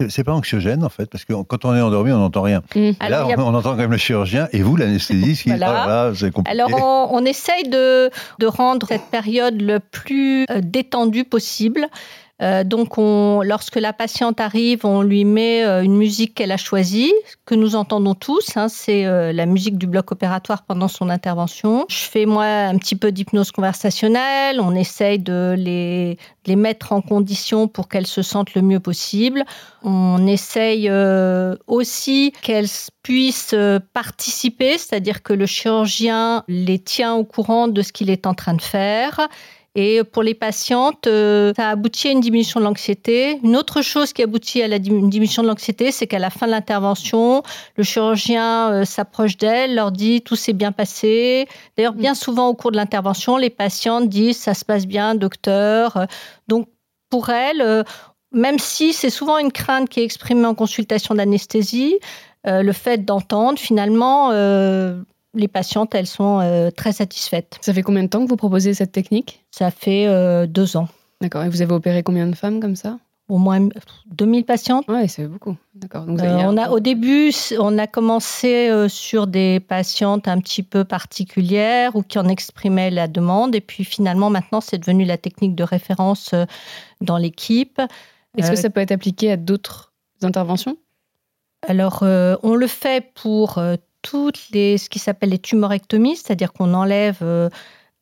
C'est 0.08 0.22
pas 0.22 0.32
anxiogène 0.32 0.84
en 0.84 0.88
fait, 0.88 1.06
parce 1.06 1.24
que 1.24 1.32
quand 1.32 1.64
on 1.64 1.74
est 1.74 1.80
endormi, 1.80 2.12
on 2.12 2.18
n'entend 2.18 2.42
rien. 2.42 2.62
Mmh. 2.76 2.90
Là, 3.08 3.26
on, 3.36 3.54
entend 3.54 3.70
quand 3.70 3.78
même 3.78 3.90
le 3.90 3.96
chirurgien 3.96 4.46
et 4.52 4.62
vous, 4.62 4.76
l'anesthésiste, 4.76 5.48
voilà. 5.48 6.12
c'est 6.14 6.30
compliqué. 6.30 6.60
Alors, 6.60 7.12
on, 7.12 7.24
essaye 7.24 7.64
de, 7.64 8.10
de, 8.38 8.46
rendre 8.46 8.86
cette 8.86 9.10
période 9.10 9.60
le 9.60 9.80
plus 9.80 10.46
euh, 10.50 10.60
détendue 10.62 11.24
possible. 11.24 11.88
Euh, 12.40 12.62
donc, 12.62 12.98
on, 12.98 13.42
lorsque 13.42 13.76
la 13.76 13.92
patiente 13.92 14.40
arrive, 14.40 14.84
on 14.84 15.02
lui 15.02 15.24
met 15.24 15.64
euh, 15.64 15.82
une 15.82 15.96
musique 15.96 16.34
qu'elle 16.34 16.52
a 16.52 16.56
choisie, 16.56 17.12
que 17.46 17.54
nous 17.54 17.74
entendons 17.74 18.14
tous. 18.14 18.56
Hein, 18.56 18.68
c'est 18.68 19.06
euh, 19.06 19.32
la 19.32 19.46
musique 19.46 19.76
du 19.76 19.86
bloc 19.86 20.12
opératoire 20.12 20.62
pendant 20.62 20.88
son 20.88 21.10
intervention. 21.10 21.84
Je 21.88 21.96
fais 21.96 22.26
moi 22.26 22.44
un 22.44 22.78
petit 22.78 22.94
peu 22.94 23.10
d'hypnose 23.10 23.50
conversationnelle. 23.50 24.60
On 24.60 24.74
essaye 24.74 25.18
de 25.18 25.54
les, 25.58 26.16
les 26.46 26.56
mettre 26.56 26.92
en 26.92 27.00
condition 27.00 27.66
pour 27.66 27.88
qu'elles 27.88 28.06
se 28.06 28.22
sentent 28.22 28.54
le 28.54 28.62
mieux 28.62 28.80
possible. 28.80 29.44
On 29.82 30.26
essaye 30.26 30.90
aussi 31.66 32.32
qu'elles 32.42 32.68
puissent 33.02 33.54
participer, 33.94 34.76
c'est-à-dire 34.76 35.22
que 35.22 35.32
le 35.32 35.46
chirurgien 35.46 36.44
les 36.48 36.78
tient 36.78 37.14
au 37.14 37.24
courant 37.24 37.68
de 37.68 37.82
ce 37.82 37.92
qu'il 37.92 38.10
est 38.10 38.26
en 38.26 38.34
train 38.34 38.54
de 38.54 38.62
faire 38.62 39.28
et 39.80 40.02
pour 40.02 40.24
les 40.24 40.34
patientes, 40.34 41.06
euh, 41.06 41.52
ça 41.54 41.68
aboutit 41.68 42.08
à 42.08 42.10
une 42.10 42.20
diminution 42.20 42.58
de 42.58 42.64
l'anxiété. 42.64 43.38
Une 43.44 43.56
autre 43.56 43.80
chose 43.80 44.12
qui 44.12 44.24
aboutit 44.24 44.60
à 44.60 44.66
la 44.66 44.80
diminution 44.80 45.44
de 45.44 45.46
l'anxiété, 45.46 45.92
c'est 45.92 46.08
qu'à 46.08 46.18
la 46.18 46.30
fin 46.30 46.46
de 46.46 46.50
l'intervention, 46.50 47.44
le 47.76 47.84
chirurgien 47.84 48.72
euh, 48.72 48.84
s'approche 48.84 49.36
d'elle, 49.36 49.76
leur 49.76 49.92
dit 49.92 50.20
tout 50.20 50.34
s'est 50.34 50.52
bien 50.52 50.72
passé. 50.72 51.46
D'ailleurs, 51.76 51.92
bien 51.92 52.10
mm. 52.10 52.16
souvent 52.16 52.48
au 52.48 52.54
cours 52.54 52.72
de 52.72 52.76
l'intervention, 52.76 53.36
les 53.36 53.50
patientes 53.50 54.08
disent 54.08 54.38
ça 54.38 54.54
se 54.54 54.64
passe 54.64 54.84
bien, 54.84 55.14
docteur. 55.14 56.08
Donc 56.48 56.66
pour 57.08 57.30
elles, 57.30 57.60
euh, 57.60 57.84
même 58.32 58.58
si 58.58 58.92
c'est 58.92 59.10
souvent 59.10 59.38
une 59.38 59.52
crainte 59.52 59.88
qui 59.88 60.00
est 60.00 60.04
exprimée 60.04 60.46
en 60.46 60.56
consultation 60.56 61.14
d'anesthésie, 61.14 62.00
le 62.44 62.72
fait 62.72 63.04
d'entendre 63.04 63.58
finalement 63.58 64.30
les 65.38 65.48
patientes, 65.48 65.94
elles 65.94 66.06
sont 66.06 66.40
euh, 66.40 66.70
très 66.70 66.92
satisfaites. 66.92 67.58
Ça 67.62 67.72
fait 67.72 67.82
combien 67.82 68.02
de 68.02 68.08
temps 68.08 68.22
que 68.22 68.28
vous 68.28 68.36
proposez 68.36 68.74
cette 68.74 68.92
technique? 68.92 69.44
Ça 69.50 69.70
fait 69.70 70.06
euh, 70.06 70.46
deux 70.46 70.76
ans. 70.76 70.88
D'accord. 71.20 71.44
Et 71.44 71.48
vous 71.48 71.62
avez 71.62 71.72
opéré 71.72 72.02
combien 72.02 72.26
de 72.26 72.34
femmes 72.34 72.60
comme 72.60 72.76
ça? 72.76 72.98
Au 73.28 73.38
moins 73.38 73.68
2000 74.06 74.44
patientes. 74.44 74.86
Oui, 74.88 75.06
c'est 75.08 75.26
beaucoup. 75.26 75.54
D'accord. 75.74 76.06
Euh, 76.08 76.42
on 76.46 76.56
a, 76.56 76.70
au 76.70 76.80
début, 76.80 77.30
on 77.58 77.76
a 77.76 77.86
commencé 77.86 78.70
sur 78.88 79.26
des 79.26 79.60
patientes 79.60 80.28
un 80.28 80.38
petit 80.38 80.62
peu 80.62 80.84
particulières 80.84 81.94
ou 81.94 82.02
qui 82.02 82.18
en 82.18 82.26
exprimaient 82.26 82.90
la 82.90 83.06
demande. 83.06 83.54
Et 83.54 83.60
puis 83.60 83.84
finalement, 83.84 84.30
maintenant, 84.30 84.62
c'est 84.62 84.78
devenu 84.78 85.04
la 85.04 85.18
technique 85.18 85.54
de 85.54 85.62
référence 85.62 86.34
dans 87.02 87.18
l'équipe. 87.18 87.82
Est-ce 88.38 88.50
que 88.50 88.56
ça 88.56 88.70
peut 88.70 88.80
être 88.80 88.92
appliqué 88.92 89.32
à 89.32 89.36
d'autres 89.36 89.92
interventions? 90.22 90.78
Alors, 91.66 92.02
on 92.02 92.54
le 92.54 92.66
fait 92.66 93.12
pour 93.14 93.60
toutes 94.02 94.50
les, 94.50 94.78
ce 94.78 94.88
qui 94.88 94.98
s'appelle 94.98 95.30
les 95.30 95.38
tumorectomies, 95.38 96.16
c'est-à-dire 96.16 96.52
qu'on 96.52 96.74
enlève 96.74 97.18
euh, 97.22 97.48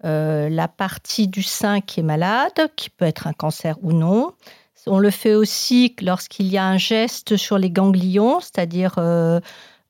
euh, 0.05 0.49
la 0.49 0.69
partie 0.69 1.29
du 1.29 1.43
sein 1.43 1.81
qui 1.81 2.01
est 2.01 2.05
malade, 2.05 2.71
qui 2.77 2.91
peut 2.91 3.05
être 3.05 3.27
un 3.27 3.33
cancer 3.33 3.77
ou 3.83 3.93
non. 3.93 4.33
On 4.87 4.99
le 4.99 5.11
fait 5.11 5.35
aussi 5.35 5.97
lorsqu'il 6.01 6.47
y 6.47 6.59
a 6.59 6.65
un 6.65 6.79
geste 6.79 7.37
sur 7.37 7.59
les 7.59 7.71
ganglions, 7.71 8.39
c'est-à-dire 8.41 8.95
euh, 8.99 9.41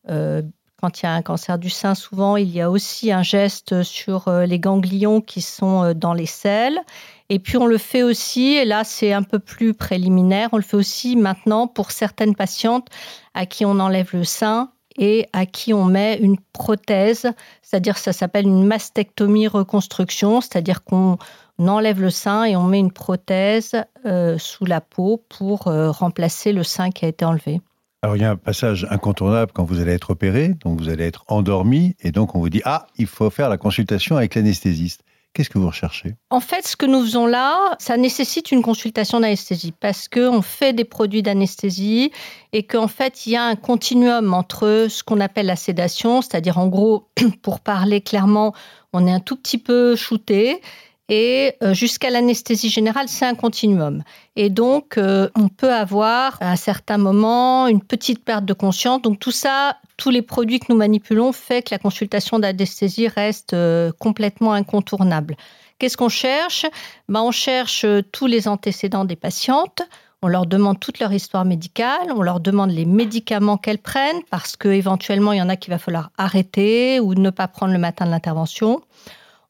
quand 0.08 1.02
il 1.02 1.02
y 1.04 1.06
a 1.06 1.12
un 1.12 1.20
cancer 1.20 1.58
du 1.58 1.68
sein, 1.68 1.94
souvent, 1.94 2.36
il 2.36 2.48
y 2.48 2.62
a 2.62 2.70
aussi 2.70 3.12
un 3.12 3.22
geste 3.22 3.82
sur 3.82 4.30
les 4.30 4.58
ganglions 4.58 5.20
qui 5.20 5.42
sont 5.42 5.92
dans 5.92 6.14
les 6.14 6.24
selles. 6.24 6.80
Et 7.28 7.38
puis 7.38 7.58
on 7.58 7.66
le 7.66 7.76
fait 7.76 8.04
aussi, 8.04 8.54
et 8.54 8.64
là 8.64 8.84
c'est 8.84 9.12
un 9.12 9.22
peu 9.22 9.38
plus 9.38 9.74
préliminaire, 9.74 10.48
on 10.52 10.56
le 10.56 10.62
fait 10.62 10.76
aussi 10.76 11.16
maintenant 11.16 11.66
pour 11.66 11.90
certaines 11.90 12.34
patientes 12.34 12.88
à 13.34 13.44
qui 13.44 13.66
on 13.66 13.78
enlève 13.80 14.10
le 14.14 14.24
sein 14.24 14.70
et 14.98 15.28
à 15.32 15.46
qui 15.46 15.74
on 15.74 15.84
met 15.84 16.18
une 16.18 16.36
prothèse, 16.52 17.26
c'est-à-dire 17.62 17.98
ça 17.98 18.12
s'appelle 18.12 18.46
une 18.46 18.64
mastectomie 18.64 19.48
reconstruction, 19.48 20.40
c'est-à-dire 20.40 20.84
qu'on 20.84 21.18
enlève 21.58 22.00
le 22.00 22.10
sein 22.10 22.44
et 22.44 22.56
on 22.56 22.64
met 22.64 22.78
une 22.78 22.92
prothèse 22.92 23.72
euh, 24.04 24.38
sous 24.38 24.64
la 24.64 24.80
peau 24.80 25.22
pour 25.28 25.68
euh, 25.68 25.90
remplacer 25.90 26.52
le 26.52 26.62
sein 26.62 26.90
qui 26.90 27.04
a 27.04 27.08
été 27.08 27.24
enlevé. 27.24 27.60
Alors 28.02 28.16
il 28.16 28.22
y 28.22 28.24
a 28.24 28.30
un 28.30 28.36
passage 28.36 28.86
incontournable 28.90 29.52
quand 29.52 29.64
vous 29.64 29.80
allez 29.80 29.92
être 29.92 30.10
opéré, 30.10 30.50
donc 30.64 30.78
vous 30.78 30.88
allez 30.88 31.04
être 31.04 31.24
endormi 31.28 31.96
et 32.00 32.12
donc 32.12 32.34
on 32.34 32.38
vous 32.38 32.50
dit 32.50 32.62
ah 32.64 32.86
il 32.96 33.06
faut 33.06 33.30
faire 33.30 33.48
la 33.48 33.56
consultation 33.56 34.16
avec 34.16 34.34
l'anesthésiste. 34.34 35.02
Qu'est-ce 35.36 35.50
que 35.50 35.58
vous 35.58 35.66
recherchez? 35.66 36.14
En 36.30 36.40
fait, 36.40 36.66
ce 36.66 36.76
que 36.76 36.86
nous 36.86 37.02
faisons 37.02 37.26
là, 37.26 37.76
ça 37.78 37.98
nécessite 37.98 38.52
une 38.52 38.62
consultation 38.62 39.20
d'anesthésie 39.20 39.70
parce 39.78 40.08
qu'on 40.08 40.40
fait 40.40 40.72
des 40.72 40.86
produits 40.86 41.22
d'anesthésie 41.22 42.10
et 42.54 42.62
qu'en 42.62 42.88
fait, 42.88 43.26
il 43.26 43.32
y 43.32 43.36
a 43.36 43.42
un 43.42 43.54
continuum 43.54 44.32
entre 44.32 44.86
ce 44.88 45.02
qu'on 45.02 45.20
appelle 45.20 45.44
la 45.44 45.56
sédation, 45.56 46.22
c'est-à-dire 46.22 46.56
en 46.56 46.68
gros, 46.68 47.10
pour 47.42 47.60
parler 47.60 48.00
clairement, 48.00 48.54
on 48.94 49.06
est 49.06 49.12
un 49.12 49.20
tout 49.20 49.36
petit 49.36 49.58
peu 49.58 49.94
shooté 49.94 50.62
et 51.08 51.54
euh, 51.62 51.72
jusqu'à 51.72 52.10
l'anesthésie 52.10 52.68
générale, 52.68 53.08
c'est 53.08 53.26
un 53.26 53.34
continuum. 53.34 54.02
Et 54.34 54.50
donc, 54.50 54.98
euh, 54.98 55.28
on 55.36 55.48
peut 55.48 55.72
avoir 55.72 56.36
à 56.40 56.50
un 56.50 56.56
certain 56.56 56.98
moment 56.98 57.68
une 57.68 57.80
petite 57.80 58.24
perte 58.24 58.44
de 58.44 58.52
conscience. 58.52 59.02
Donc, 59.02 59.20
tout 59.20 59.30
ça, 59.30 59.76
tous 59.96 60.10
les 60.10 60.22
produits 60.22 60.58
que 60.58 60.66
nous 60.68 60.76
manipulons 60.76 61.32
fait 61.32 61.62
que 61.62 61.68
la 61.70 61.78
consultation 61.78 62.40
d'anesthésie 62.40 63.06
reste 63.06 63.52
euh, 63.52 63.92
complètement 64.00 64.52
incontournable. 64.52 65.36
Qu'est-ce 65.78 65.96
qu'on 65.96 66.08
cherche? 66.08 66.66
Ben, 67.08 67.20
On 67.20 67.30
cherche 67.30 67.86
tous 68.10 68.26
les 68.26 68.48
antécédents 68.48 69.04
des 69.04 69.16
patientes. 69.16 69.82
On 70.22 70.28
leur 70.28 70.46
demande 70.46 70.80
toute 70.80 70.98
leur 70.98 71.12
histoire 71.12 71.44
médicale, 71.44 72.08
on 72.10 72.22
leur 72.22 72.40
demande 72.40 72.70
les 72.70 72.86
médicaments 72.86 73.58
qu'elles 73.58 73.78
prennent 73.78 74.22
parce 74.30 74.56
qu'éventuellement 74.56 75.32
il 75.32 75.38
y 75.38 75.42
en 75.42 75.50
a 75.50 75.56
qu'il 75.56 75.70
va 75.72 75.78
falloir 75.78 76.10
arrêter 76.16 77.00
ou 77.00 77.14
ne 77.14 77.28
pas 77.28 77.46
prendre 77.48 77.74
le 77.74 77.78
matin 77.78 78.06
de 78.06 78.10
l'intervention. 78.10 78.80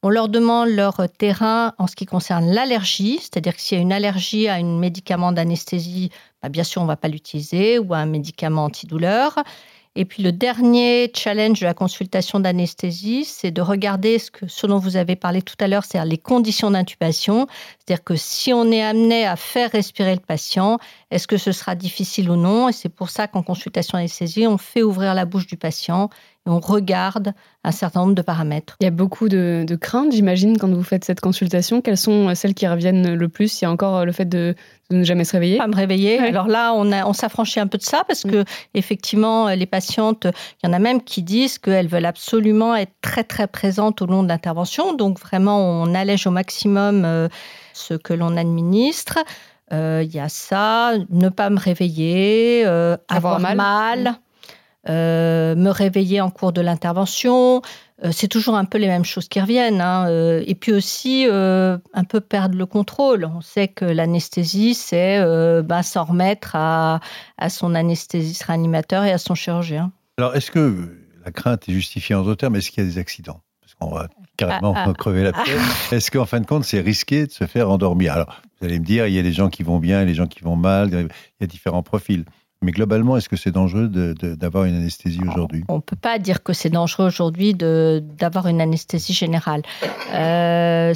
On 0.06 0.08
leur 0.08 0.28
demande 0.28 0.68
leur 0.68 1.08
terrain 1.18 1.75
en 1.78 1.88
ce 1.88 1.96
qui 1.96 2.06
concerne 2.06 2.52
l'allergie, 2.52 3.18
c'est-à-dire 3.20 3.56
que 3.56 3.60
s'il 3.60 3.76
y 3.76 3.80
a 3.80 3.82
une 3.82 3.92
allergie 3.92 4.46
à 4.46 4.54
un 4.54 4.78
médicament 4.78 5.32
d'anesthésie, 5.32 6.10
bah, 6.40 6.48
bien 6.48 6.62
sûr, 6.62 6.80
on 6.80 6.84
ne 6.84 6.90
va 6.90 6.96
pas 6.96 7.08
l'utiliser, 7.08 7.80
ou 7.80 7.92
à 7.92 7.96
un 7.98 8.06
médicament 8.06 8.66
antidouleur. 8.66 9.36
Et 9.96 10.04
puis 10.04 10.22
le 10.22 10.30
dernier 10.30 11.10
challenge 11.12 11.58
de 11.58 11.66
la 11.66 11.75
consultation 11.75 12.38
d'anesthésie, 12.38 13.25
c'est 13.25 13.50
de 13.50 13.60
regarder 13.60 14.20
ce, 14.20 14.30
que, 14.30 14.46
ce 14.46 14.68
dont 14.68 14.78
vous 14.78 14.96
avez 14.96 15.16
parlé 15.16 15.42
tout 15.42 15.56
à 15.58 15.66
l'heure, 15.66 15.84
c'est-à-dire 15.84 16.08
les 16.08 16.18
conditions 16.18 16.70
d'intubation. 16.70 17.48
C'est-à-dire 17.78 18.04
que 18.04 18.14
si 18.14 18.52
on 18.52 18.70
est 18.70 18.84
amené 18.84 19.26
à 19.26 19.34
faire 19.34 19.72
respirer 19.72 20.14
le 20.14 20.20
patient, 20.20 20.78
est-ce 21.10 21.26
que 21.26 21.36
ce 21.36 21.50
sera 21.50 21.75
difficile 21.75 22.30
ou 22.30 22.36
non? 22.36 22.68
Et 22.68 22.72
c'est 22.72 22.90
pour 22.90 23.10
ça 23.10 23.26
qu'en 23.26 23.42
consultation 23.42 23.98
d'anesthésie, 23.98 24.46
on 24.46 24.56
fait 24.56 24.84
ouvrir 24.84 25.14
la 25.14 25.25
bouche 25.25 25.48
du 25.48 25.56
patient 25.56 26.10
on 26.46 26.60
regarde 26.60 27.32
un 27.64 27.72
certain 27.72 28.00
nombre 28.00 28.14
de 28.14 28.22
paramètres. 28.22 28.76
Il 28.80 28.84
y 28.84 28.86
a 28.86 28.90
beaucoup 28.90 29.28
de, 29.28 29.66
craintes, 29.80 30.12
j'imagine, 30.12 30.58
quand 30.58 30.68
vous 30.68 30.82
faites 30.82 31.04
cette 31.04 31.20
consultation. 31.20 31.80
Quelles 31.80 31.96
sont 31.96 32.34
celles 32.34 32.54
qui 32.54 32.66
reviennent 32.66 33.14
le 33.14 33.28
plus? 33.28 33.60
Il 33.60 33.64
y 33.64 33.66
a 33.66 33.70
encore 33.70 34.04
le 34.04 34.12
fait 34.12 34.24
de, 34.24 34.54
ne 34.90 35.02
jamais 35.02 35.24
se 35.24 35.32
réveiller? 35.32 35.58
Pas 35.58 35.66
me 35.66 35.74
réveiller. 35.74 36.18
Alors 36.18 36.48
là, 36.48 36.72
on, 36.74 36.92
on 36.92 37.12
s'affranchit 37.12 37.60
un 37.60 37.66
peu 37.66 37.78
de 37.78 37.82
ça 37.82 38.04
parce 38.06 38.24
mm. 38.24 38.30
que, 38.30 38.44
effectivement, 38.74 39.48
les 39.48 39.66
patientes, 39.66 40.26
il 40.62 40.66
y 40.66 40.70
en 40.70 40.72
a 40.72 40.78
même 40.78 41.02
qui 41.02 41.22
disent 41.22 41.58
qu'elles 41.58 41.88
veulent 41.88 42.06
absolument 42.06 42.76
être 42.76 42.92
très, 43.02 43.24
très 43.24 43.46
présentes 43.46 44.00
au 44.02 44.06
long 44.06 44.22
de 44.22 44.28
l'intervention. 44.28 44.94
Donc, 44.94 45.18
vraiment, 45.18 45.58
on 45.58 45.94
allège 45.94 46.26
au 46.26 46.30
maximum 46.30 47.04
euh, 47.04 47.28
ce 47.72 47.94
que 47.94 48.14
l'on 48.14 48.36
administre. 48.36 49.18
Euh, 49.72 50.04
il 50.04 50.14
y 50.14 50.20
a 50.20 50.28
ça, 50.28 50.92
ne 51.10 51.28
pas 51.28 51.50
me 51.50 51.58
réveiller, 51.58 52.62
euh, 52.66 52.96
avoir, 53.08 53.40
mal 53.40 54.06
euh, 54.06 54.10
me 54.88 55.70
réveiller 55.70 56.20
en 56.20 56.30
cours 56.30 56.52
de 56.52 56.60
l'intervention. 56.60 57.62
Euh, 58.04 58.10
c'est 58.12 58.28
toujours 58.28 58.56
un 58.56 58.66
peu 58.66 58.78
les 58.78 58.88
mêmes 58.88 59.04
choses 59.04 59.28
qui 59.28 59.40
reviennent. 59.40 59.80
Hein. 59.80 60.08
Euh, 60.08 60.44
et 60.46 60.54
puis 60.54 60.72
aussi, 60.72 61.26
un 61.26 62.04
peu 62.08 62.20
perdre 62.20 62.56
le 62.56 62.66
contrôle. 62.66 63.24
On 63.24 63.40
sait 63.40 63.68
que 63.68 63.84
l'anesthésie, 63.84 64.74
c'est 64.74 65.20
ben, 65.62 65.82
s'en 65.82 66.04
remettre 66.04 66.54
à, 66.54 67.00
son 67.48 67.74
anesthésiste 67.74 68.42
réanimateur 68.44 69.04
et 69.04 69.12
à 69.12 69.18
son 69.18 69.34
chirurgien. 69.34 69.92
Alors, 70.18 70.34
est-ce 70.34 70.50
que 70.50 70.96
la 71.24 71.30
crainte 71.30 71.68
est 71.68 71.72
justifiée 71.72 72.14
en 72.14 72.22
d'autres 72.22 72.40
termes? 72.40 72.56
Est-ce 72.56 72.70
qu'il 72.70 72.84
y 72.84 72.86
a 72.86 72.90
des 72.90 72.98
accidents? 72.98 73.40
Parce 73.60 73.74
qu'on 73.74 73.94
va 73.94 74.08
carrément 74.36 74.74
ah, 74.76 74.86
ah. 74.88 74.92
crever 74.98 75.22
la 75.22 75.32
tête. 75.32 75.60
Est-ce 75.92 76.10
qu'en 76.10 76.26
fin 76.26 76.40
de 76.40 76.46
compte, 76.46 76.64
c'est 76.64 76.80
risqué 76.80 77.26
de 77.26 77.32
se 77.32 77.46
faire 77.46 77.70
endormir? 77.70 78.14
Alors, 78.14 78.40
vous 78.60 78.66
allez 78.66 78.78
me 78.78 78.84
dire, 78.84 79.06
il 79.06 79.14
y 79.14 79.18
a 79.18 79.22
des 79.22 79.32
gens 79.32 79.50
qui 79.50 79.62
vont 79.62 79.78
bien 79.78 80.02
et 80.02 80.06
des 80.06 80.14
gens 80.14 80.26
qui 80.26 80.40
vont 80.40 80.56
mal. 80.56 80.90
Il 80.92 81.08
y 81.40 81.44
a 81.44 81.46
différents 81.46 81.82
profils. 81.82 82.24
Mais 82.62 82.72
globalement, 82.72 83.18
est-ce 83.18 83.28
que 83.28 83.36
c'est 83.36 83.50
dangereux 83.50 83.88
d'avoir 83.88 84.64
une 84.64 84.76
anesthésie 84.76 85.20
aujourd'hui? 85.28 85.64
On 85.68 85.76
ne 85.76 85.80
peut 85.80 85.94
pas 85.94 86.18
dire 86.18 86.42
que 86.42 86.54
c'est 86.54 86.70
dangereux 86.70 87.06
aujourd'hui 87.06 87.54
d'avoir 87.54 88.46
une 88.48 88.62
anesthésie 88.62 89.12
générale. 89.12 89.62
Euh, 90.14 90.94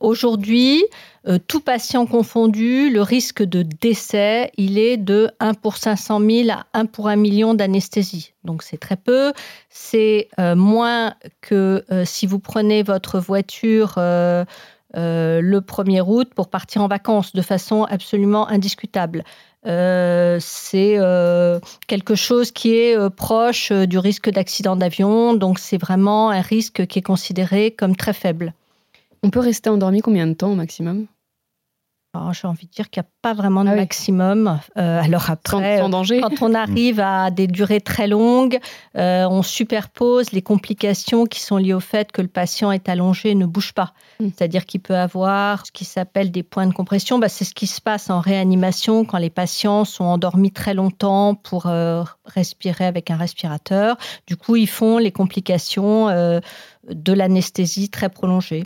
Aujourd'hui, 0.00 0.84
euh, 1.28 1.38
tout 1.46 1.60
patient 1.60 2.06
confondu, 2.06 2.90
le 2.90 3.00
risque 3.02 3.42
de 3.42 3.62
décès, 3.62 4.50
il 4.56 4.78
est 4.78 4.96
de 4.96 5.30
1 5.38 5.54
pour 5.54 5.76
500 5.76 6.20
000 6.20 6.50
à 6.50 6.66
1 6.74 6.86
pour 6.86 7.08
1 7.08 7.16
million 7.16 7.54
d'anesthésie. 7.54 8.32
Donc 8.42 8.62
c'est 8.64 8.78
très 8.78 8.96
peu. 8.96 9.32
C'est 9.70 10.28
euh, 10.40 10.56
moins 10.56 11.14
que 11.42 11.84
si 12.04 12.26
vous 12.26 12.40
prenez 12.40 12.82
votre 12.82 13.20
voiture. 13.20 13.94
le 14.98 15.60
1er 15.60 16.00
août 16.00 16.30
pour 16.34 16.48
partir 16.48 16.82
en 16.82 16.88
vacances 16.88 17.34
de 17.34 17.42
façon 17.42 17.84
absolument 17.84 18.48
indiscutable. 18.48 19.24
Euh, 19.66 20.38
c'est 20.40 20.94
euh, 20.98 21.58
quelque 21.88 22.14
chose 22.14 22.52
qui 22.52 22.76
est 22.76 22.96
euh, 22.96 23.10
proche 23.10 23.72
du 23.72 23.98
risque 23.98 24.30
d'accident 24.30 24.76
d'avion, 24.76 25.34
donc 25.34 25.58
c'est 25.58 25.78
vraiment 25.78 26.30
un 26.30 26.40
risque 26.40 26.86
qui 26.86 27.00
est 27.00 27.02
considéré 27.02 27.72
comme 27.72 27.96
très 27.96 28.12
faible. 28.12 28.54
On 29.22 29.30
peut 29.30 29.40
rester 29.40 29.68
endormi 29.68 30.02
combien 30.02 30.26
de 30.26 30.34
temps 30.34 30.52
au 30.52 30.54
maximum? 30.54 31.06
J'ai 32.32 32.46
envie 32.48 32.66
de 32.66 32.70
dire 32.70 32.90
qu'il 32.90 33.02
n'y 33.02 33.06
a 33.06 33.10
pas 33.22 33.34
vraiment 33.34 33.64
de 33.64 33.70
ah 33.70 33.74
maximum. 33.74 34.58
Euh, 34.76 35.00
alors 35.02 35.30
après, 35.30 35.80
quand 35.80 36.42
on 36.42 36.54
arrive 36.54 37.00
à 37.00 37.30
des 37.30 37.46
durées 37.46 37.80
très 37.80 38.06
longues, 38.06 38.58
euh, 38.96 39.26
on 39.28 39.42
superpose 39.42 40.32
les 40.32 40.42
complications 40.42 41.26
qui 41.26 41.40
sont 41.40 41.56
liées 41.56 41.74
au 41.74 41.80
fait 41.80 42.12
que 42.12 42.22
le 42.22 42.28
patient 42.28 42.72
est 42.72 42.88
allongé 42.88 43.30
et 43.30 43.34
ne 43.34 43.46
bouge 43.46 43.72
pas. 43.72 43.92
Mm. 44.20 44.28
C'est-à-dire 44.28 44.66
qu'il 44.66 44.80
peut 44.80 44.96
avoir 44.96 45.66
ce 45.66 45.72
qui 45.72 45.84
s'appelle 45.84 46.30
des 46.30 46.42
points 46.42 46.66
de 46.66 46.74
compression. 46.74 47.18
Bah, 47.18 47.28
c'est 47.28 47.44
ce 47.44 47.54
qui 47.54 47.66
se 47.66 47.80
passe 47.80 48.10
en 48.10 48.20
réanimation 48.20 49.04
quand 49.04 49.18
les 49.18 49.30
patients 49.30 49.84
sont 49.84 50.04
endormis 50.04 50.52
très 50.52 50.74
longtemps 50.74 51.34
pour 51.34 51.66
euh, 51.66 52.04
respirer 52.24 52.86
avec 52.86 53.10
un 53.10 53.16
respirateur. 53.16 53.96
Du 54.26 54.36
coup, 54.36 54.56
ils 54.56 54.68
font 54.68 54.98
les 54.98 55.12
complications 55.12 56.06
de 56.88 57.12
l'anesthésie 57.12 57.88
très 57.88 58.08
prolongée. 58.08 58.64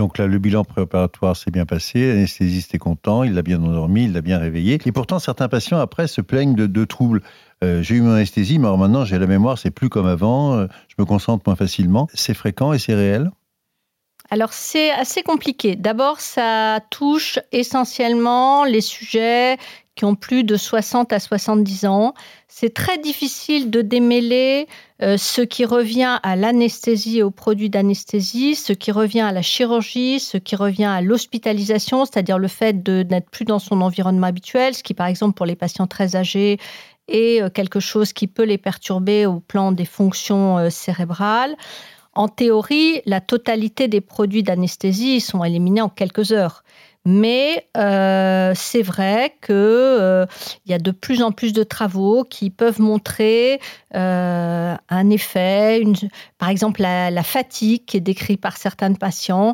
Donc 0.00 0.18
là, 0.18 0.26
le 0.26 0.38
bilan 0.38 0.64
préopératoire 0.64 1.36
s'est 1.36 1.52
bien 1.52 1.66
passé, 1.66 2.08
l'anesthésiste 2.08 2.74
est 2.74 2.78
content, 2.78 3.22
il 3.22 3.34
l'a 3.34 3.42
bien 3.42 3.62
endormi, 3.62 4.04
il 4.04 4.12
l'a 4.12 4.22
bien 4.22 4.38
réveillé. 4.38 4.80
Et 4.84 4.92
pourtant, 4.92 5.20
certains 5.20 5.48
patients, 5.48 5.78
après, 5.78 6.08
se 6.08 6.20
plaignent 6.20 6.54
de, 6.54 6.84
troubles. 6.84 7.22
Euh, 7.62 7.80
j'ai 7.80 7.94
eu 7.94 8.00
mon 8.00 8.12
anesthésie, 8.12 8.58
mais 8.58 8.66
alors 8.66 8.78
maintenant, 8.78 9.04
j'ai 9.04 9.18
la 9.18 9.28
mémoire, 9.28 9.56
c'est 9.56 9.70
plus 9.70 9.88
comme 9.88 10.06
avant, 10.06 10.54
euh, 10.54 10.66
je 10.88 10.96
me 10.98 11.04
concentre 11.04 11.44
moins 11.46 11.54
facilement. 11.54 12.08
C'est 12.12 12.34
fréquent 12.34 12.72
et 12.72 12.78
c'est 12.80 12.94
réel? 12.94 13.30
Alors 14.30 14.52
c'est 14.52 14.90
assez 14.90 15.22
compliqué. 15.22 15.76
D'abord, 15.76 16.18
ça 16.18 16.80
touche 16.90 17.38
essentiellement 17.52 18.64
les 18.64 18.80
sujets 18.80 19.58
qui 19.94 20.04
ont 20.04 20.14
plus 20.14 20.44
de 20.44 20.56
60 20.56 21.12
à 21.12 21.20
70 21.20 21.86
ans. 21.86 22.14
C'est 22.48 22.74
très 22.74 22.98
difficile 22.98 23.70
de 23.70 23.80
démêler 23.80 24.66
euh, 25.02 25.16
ce 25.16 25.40
qui 25.40 25.64
revient 25.64 26.18
à 26.22 26.36
l'anesthésie 26.36 27.18
et 27.18 27.22
aux 27.22 27.30
produits 27.30 27.70
d'anesthésie, 27.70 28.54
ce 28.54 28.72
qui 28.72 28.90
revient 28.90 29.20
à 29.20 29.32
la 29.32 29.42
chirurgie, 29.42 30.20
ce 30.20 30.36
qui 30.36 30.56
revient 30.56 30.84
à 30.84 31.00
l'hospitalisation, 31.00 32.04
c'est-à-dire 32.04 32.38
le 32.38 32.48
fait 32.48 32.82
de 32.82 33.04
n'être 33.08 33.30
plus 33.30 33.44
dans 33.44 33.58
son 33.58 33.80
environnement 33.80 34.26
habituel, 34.26 34.74
ce 34.74 34.82
qui 34.82 34.94
par 34.94 35.06
exemple 35.06 35.34
pour 35.34 35.46
les 35.46 35.56
patients 35.56 35.86
très 35.86 36.16
âgés 36.16 36.58
est 37.08 37.42
euh, 37.42 37.50
quelque 37.50 37.80
chose 37.80 38.12
qui 38.12 38.26
peut 38.26 38.44
les 38.44 38.58
perturber 38.58 39.26
au 39.26 39.40
plan 39.40 39.72
des 39.72 39.84
fonctions 39.84 40.58
euh, 40.58 40.70
cérébrales. 40.70 41.54
En 42.14 42.28
théorie, 42.28 43.02
la 43.06 43.20
totalité 43.20 43.88
des 43.88 44.00
produits 44.00 44.44
d'anesthésie 44.44 45.20
sont 45.20 45.42
éliminés 45.42 45.80
en 45.80 45.88
quelques 45.88 46.30
heures. 46.30 46.62
Mais 47.06 47.68
euh, 47.76 48.52
c'est 48.54 48.80
vrai 48.82 49.36
qu'il 49.42 49.54
euh, 49.54 50.24
y 50.64 50.72
a 50.72 50.78
de 50.78 50.90
plus 50.90 51.22
en 51.22 51.32
plus 51.32 51.52
de 51.52 51.62
travaux 51.62 52.24
qui 52.24 52.48
peuvent 52.48 52.80
montrer 52.80 53.60
euh, 53.94 54.74
un 54.88 55.10
effet, 55.10 55.82
par 56.38 56.48
exemple 56.48 56.80
la, 56.80 57.22
fatigue 57.22 57.84
qui 57.84 57.98
est 57.98 58.00
décrite 58.00 58.40
par 58.40 58.56
certains 58.56 58.94
patients, 58.94 59.52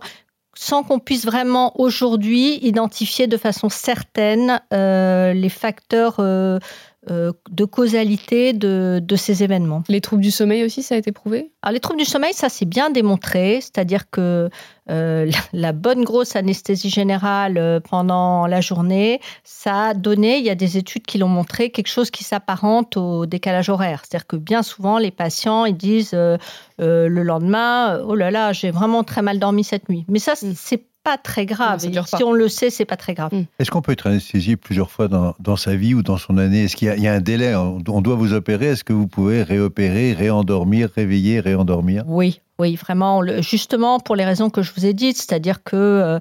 sans 0.54 0.85
qu'on 0.85 1.00
puisse 1.00 1.25
vraiment 1.25 1.73
aujourd'hui 1.80 2.59
identifier 2.64 3.26
de 3.26 3.37
façon 3.37 3.69
certaine 3.69 4.61
les 4.71 5.49
facteurs 5.49 6.16
euh, 6.21 6.61
de 7.09 7.64
causalité 7.64 8.52
de, 8.52 9.16
ces 9.16 9.42
événements. 9.42 9.83
Les 9.88 10.00
troubles 10.00 10.23
du 10.23 10.30
sommeil 10.30 10.64
aussi, 10.64 10.83
ça 10.83 10.95
a 10.95 10.99
été 10.99 11.12
prouvé? 11.12 11.50
Alors, 11.62 11.73
Les 11.73 11.80
troubles 11.80 11.99
du 11.99 12.04
sommeil, 12.04 12.33
ça 12.35 12.49
c'est 12.49 12.66
bien 12.66 12.90
démontré, 12.90 13.61
c'est-à-dire 13.61 14.11
que 14.11 14.50
euh, 14.90 15.30
la, 15.52 15.73
bonne 15.73 16.04
grosse 16.04 16.37
anesthésie 16.37 16.90
générale 16.90 17.57
euh, 17.59 17.80
pendant 17.80 18.47
la 18.47 18.61
journée, 18.61 19.21
ça 19.45 19.88
a 19.88 19.95
donné, 19.95 20.38
il 20.38 20.45
y 20.45 20.50
a 20.50 20.54
des 20.54 20.76
études 20.76 21.07
qui 21.07 21.19
l'ont 21.19 21.28
montré, 21.28 21.71
quelque 21.71 21.88
chose 21.88 22.11
qui 22.11 22.25
s'apparente 22.25 22.97
au 22.97 23.26
décalage 23.26 23.71
horaire. 23.71 24.02
C'est-à-dire 24.04 24.26
que 24.26 24.37
bien 24.37 24.62
souvent, 24.62 24.99
les 24.99 25.11
patients, 25.11 25.64
ils 25.64 25.76
disent 25.76 26.12
le 26.12 27.23
lendemain, 27.23 28.00
oh 28.07 28.14
là 28.14 28.30
là, 28.30 28.52
j'ai 28.52 28.71
vraiment 28.71 29.04
très 29.04 29.23
mal 29.23 29.38
dormi 29.38 29.64
cette 29.64 29.88
nuit. 29.88 30.04
Mais 30.09 30.19
ça, 30.19 30.33
mm. 30.33 30.52
c'est 30.54 30.89
pas 31.02 31.16
très 31.16 31.47
grave. 31.47 31.80
si 31.80 32.25
on 32.25 32.33
le 32.33 32.49
sait, 32.49 32.71
c'est 32.71 32.85
pas 32.85 32.97
très 32.97 33.14
grave. 33.14 33.33
Hmm. 33.33 33.45
Est-ce 33.59 33.71
qu'on 33.71 33.83
peut 33.83 33.92
être 33.92 34.07
anesthésié 34.07 34.57
plusieurs 34.57 34.90
fois 34.90 35.09
dans, 35.09 35.35
dans, 35.38 35.57
sa 35.57 35.75
vie 35.75 35.95
ou 35.95 36.02
dans 36.02 36.19
son 36.19 36.37
année? 36.38 36.64
Est-ce 36.64 36.76
qu'il 36.76 36.88
y, 36.88 37.09
a 37.09 37.12
un 37.12 37.21
délai? 37.21 37.54
On 37.54 37.80
doit 37.80 38.16
vous 38.16 38.33
opérer. 38.35 38.66
Est-ce 38.66 38.85
que 38.85 38.92
vous 38.92 39.09
pouvez 39.09 39.42
réopérer, 39.42 40.12
réendormir, 40.12 40.90
réveiller, 40.95 41.40
réendormir? 41.40 42.04
Oui, 42.07 42.40
oui, 42.61 42.76
vraiment, 42.76 43.23
justement 43.40 44.00
pour 44.00 44.16
les 44.16 44.25
raisons 44.26 44.50
que 44.50 44.61
je 44.61 44.73
vous 44.76 44.85
ai 44.85 44.92
dites, 44.92 45.16
c'est-à-dire 45.16 45.64
que 45.64 45.76
euh, 45.76 46.19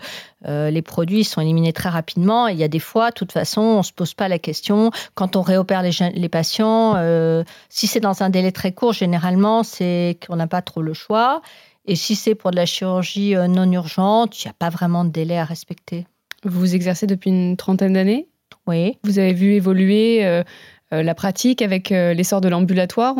euh, 0.47 0.69
les 0.69 0.81
produits 0.81 1.25
sont 1.25 1.41
éliminés 1.41 1.73
très 1.73 1.89
rapidement. 1.89 2.47
Et 2.47 2.53
il 2.53 2.57
y 2.57 2.63
a 2.63 2.69
des 2.69 2.79
fois, 2.79 3.09
de 3.09 3.15
toute 3.15 3.33
façon, 3.33 3.59
on 3.59 3.77
ne 3.79 3.83
se 3.83 3.91
pose 3.91 4.13
pas 4.13 4.29
la 4.29 4.39
question. 4.39 4.91
Quand 5.15 5.35
on 5.35 5.41
réopère 5.41 5.81
les, 5.81 5.91
les 6.13 6.29
patients, 6.29 6.93
euh, 6.95 7.43
si 7.67 7.87
c'est 7.87 7.99
dans 7.99 8.23
un 8.23 8.29
délai 8.29 8.53
très 8.53 8.71
court, 8.71 8.93
généralement, 8.93 9.63
c'est 9.63 10.17
qu'on 10.25 10.37
n'a 10.37 10.47
pas 10.47 10.61
trop 10.61 10.81
le 10.81 10.93
choix. 10.93 11.41
Et 11.89 11.95
si 11.95 12.15
c'est 12.15 12.35
pour 12.35 12.51
de 12.51 12.55
la 12.55 12.67
chirurgie 12.67 13.35
euh, 13.35 13.47
non 13.47 13.69
urgente, 13.71 14.43
il 14.43 14.47
n'y 14.47 14.51
a 14.51 14.53
pas 14.53 14.69
vraiment 14.69 15.05
de 15.05 15.09
délai 15.09 15.39
à 15.39 15.43
respecter. 15.43 16.05
Vous 16.43 16.75
exercez 16.75 17.07
depuis 17.07 17.31
une 17.31 17.57
trentaine 17.57 17.93
d'années? 17.93 18.27
Oui. 18.67 18.99
Vous 19.03 19.17
avez 19.17 19.33
vu 19.33 19.53
évoluer 19.53 20.23
euh, 20.23 20.43
euh, 20.93 21.01
la 21.01 21.15
pratique 21.15 21.63
avec 21.63 21.89
l'essor 21.89 22.41
de 22.41 22.47
l'ambulatoire? 22.47 23.15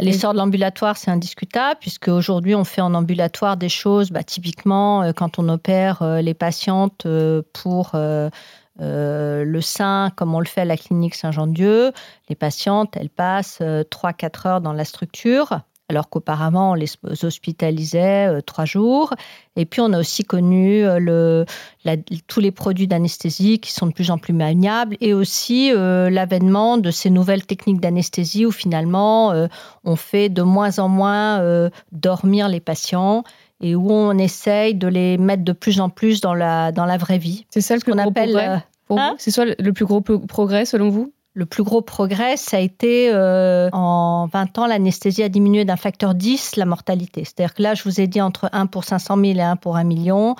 L'essor 0.00 0.32
de 0.32 0.38
l'ambulatoire, 0.38 0.96
c'est 0.96 1.10
indiscutable, 1.10 1.76
puisque 1.80 2.08
aujourd'hui, 2.08 2.54
on 2.54 2.64
fait 2.64 2.80
en 2.80 2.94
ambulatoire 2.94 3.58
des 3.58 3.68
choses, 3.68 4.10
bah, 4.10 4.22
typiquement, 4.22 5.12
quand 5.12 5.38
on 5.38 5.46
opère 5.50 6.02
les 6.22 6.34
patientes 6.34 7.06
pour 7.52 7.90
le 7.94 9.60
sein, 9.60 10.10
comme 10.16 10.34
on 10.34 10.40
le 10.40 10.46
fait 10.46 10.62
à 10.62 10.64
la 10.64 10.78
clinique 10.78 11.14
Saint-Jean-Dieu, 11.14 11.92
les 12.30 12.36
patientes, 12.36 12.96
elles 12.96 13.10
passent 13.10 13.60
3-4 13.60 14.48
heures 14.48 14.60
dans 14.62 14.72
la 14.72 14.86
structure 14.86 15.60
alors 15.94 16.08
qu'auparavant 16.08 16.72
on 16.72 16.74
les 16.74 16.90
hospitalisait 17.22 18.26
euh, 18.28 18.40
trois 18.40 18.64
jours. 18.64 19.14
Et 19.56 19.64
puis 19.64 19.80
on 19.80 19.92
a 19.92 20.00
aussi 20.00 20.24
connu 20.24 20.84
euh, 20.84 21.44
tous 22.26 22.40
les 22.40 22.50
produits 22.50 22.88
d'anesthésie 22.88 23.60
qui 23.60 23.72
sont 23.72 23.86
de 23.86 23.92
plus 23.92 24.10
en 24.10 24.18
plus 24.18 24.32
maniables 24.32 24.96
et 25.00 25.14
aussi 25.14 25.72
euh, 25.72 26.10
l'avènement 26.10 26.76
de 26.76 26.90
ces 26.90 27.08
nouvelles 27.10 27.46
techniques 27.46 27.80
d'anesthésie 27.80 28.44
où 28.44 28.50
finalement 28.50 29.32
on 29.84 29.96
fait 29.96 30.28
de 30.28 30.42
moins 30.42 30.78
en 30.78 30.88
moins 30.88 31.70
dormir 31.92 32.48
les 32.48 32.60
patients 32.60 33.22
et 33.60 33.76
où 33.76 33.90
on 33.90 34.18
essaye 34.18 34.74
de 34.74 34.88
les 34.88 35.18
mettre 35.18 35.44
de 35.44 35.52
plus 35.52 35.80
en 35.80 35.88
plus 35.88 36.20
dans 36.20 36.34
la, 36.34 36.72
dans 36.72 36.84
la 36.84 36.96
vraie 36.96 37.18
vie. 37.18 37.46
C'est 37.50 37.60
ça 37.60 37.78
ce 37.78 37.84
qu'on 37.84 37.98
appelle... 37.98 38.62
Hein? 38.90 39.14
C'est 39.18 39.30
soit 39.30 39.46
le 39.58 39.72
plus 39.72 39.86
gros 39.86 40.00
progrès 40.00 40.64
selon 40.64 40.90
vous? 40.90 41.12
Le 41.34 41.46
plus 41.46 41.64
gros 41.64 41.82
progrès, 41.82 42.36
ça 42.36 42.58
a 42.58 42.60
été 42.60 43.10
euh, 43.12 43.68
en 43.72 44.28
20 44.32 44.58
ans, 44.58 44.66
l'anesthésie 44.66 45.24
a 45.24 45.28
diminué 45.28 45.64
d'un 45.64 45.76
facteur 45.76 46.14
10 46.14 46.54
la 46.56 46.64
mortalité. 46.64 47.24
C'est-à-dire 47.24 47.54
que 47.54 47.62
là, 47.62 47.74
je 47.74 47.82
vous 47.82 48.00
ai 48.00 48.06
dit 48.06 48.20
entre 48.20 48.48
1 48.52 48.66
pour 48.66 48.84
500 48.84 49.16
000 49.16 49.38
et 49.38 49.42
1 49.42 49.56
pour 49.56 49.76
1 49.76 49.82
million. 49.82 50.36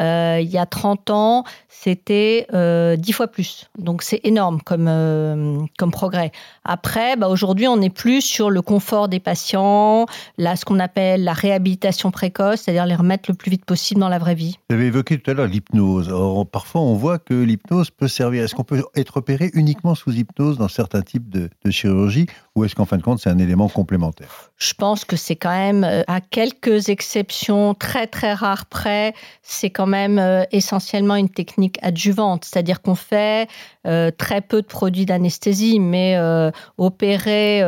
Euh, 0.00 0.38
il 0.40 0.48
y 0.48 0.58
a 0.58 0.66
30 0.66 1.10
ans, 1.10 1.44
c'était 1.68 2.46
euh, 2.54 2.96
10 2.96 3.12
fois 3.12 3.28
plus. 3.28 3.68
Donc 3.78 4.02
c'est 4.02 4.20
énorme 4.24 4.60
comme, 4.62 4.86
euh, 4.88 5.60
comme 5.78 5.90
progrès. 5.90 6.32
Après, 6.64 7.16
bah, 7.16 7.28
aujourd'hui, 7.28 7.66
on 7.68 7.76
n'est 7.76 7.90
plus 7.90 8.20
sur 8.20 8.50
le 8.50 8.62
confort 8.62 9.08
des 9.08 9.20
patients, 9.20 10.06
là, 10.36 10.56
ce 10.56 10.64
qu'on 10.64 10.78
appelle 10.78 11.24
la 11.24 11.32
réhabilitation 11.32 12.10
précoce, 12.10 12.62
c'est-à-dire 12.62 12.86
les 12.86 12.94
remettre 12.94 13.30
le 13.30 13.34
plus 13.34 13.50
vite 13.50 13.64
possible 13.64 14.00
dans 14.00 14.08
la 14.08 14.18
vraie 14.18 14.34
vie. 14.34 14.58
Vous 14.70 14.76
avez 14.76 14.86
évoqué 14.86 15.18
tout 15.18 15.30
à 15.30 15.34
l'heure 15.34 15.46
l'hypnose. 15.46 16.14
Parfois, 16.50 16.80
on 16.80 16.94
voit 16.94 17.18
que 17.18 17.34
l'hypnose 17.34 17.90
peut 17.90 18.08
servir. 18.08 18.44
Est-ce 18.44 18.54
qu'on 18.54 18.64
peut 18.64 18.82
être 18.94 19.18
opéré 19.18 19.50
uniquement 19.54 19.94
sous 19.94 20.12
hypnose 20.12 20.58
dans 20.58 20.68
certains 20.68 21.02
types 21.02 21.28
de, 21.28 21.50
de 21.64 21.70
chirurgie 21.70 22.26
ou 22.58 22.64
est-ce 22.64 22.74
qu'en 22.74 22.84
fin 22.84 22.96
de 22.96 23.02
compte, 23.02 23.20
c'est 23.20 23.30
un 23.30 23.38
élément 23.38 23.68
complémentaire? 23.68 24.50
Je 24.56 24.74
pense 24.74 25.04
que 25.04 25.16
c'est 25.16 25.36
quand 25.36 25.50
même, 25.50 25.84
euh, 25.84 26.02
à 26.08 26.20
quelques 26.20 26.88
exceptions 26.88 27.74
très 27.74 28.08
très 28.08 28.34
rares 28.34 28.66
près, 28.66 29.14
c'est 29.42 29.70
quand 29.70 29.86
même 29.88 30.18
euh, 30.18 30.44
essentiellement 30.52 31.16
une 31.16 31.28
technique 31.28 31.78
adjuvante, 31.82 32.44
c'est-à-dire 32.44 32.80
qu'on 32.80 32.94
fait 32.94 33.48
euh, 33.86 34.10
très 34.16 34.40
peu 34.40 34.62
de 34.62 34.66
produits 34.66 35.06
d'anesthésie, 35.06 35.80
mais 35.80 36.16
euh, 36.16 36.50
opérer 36.76 37.62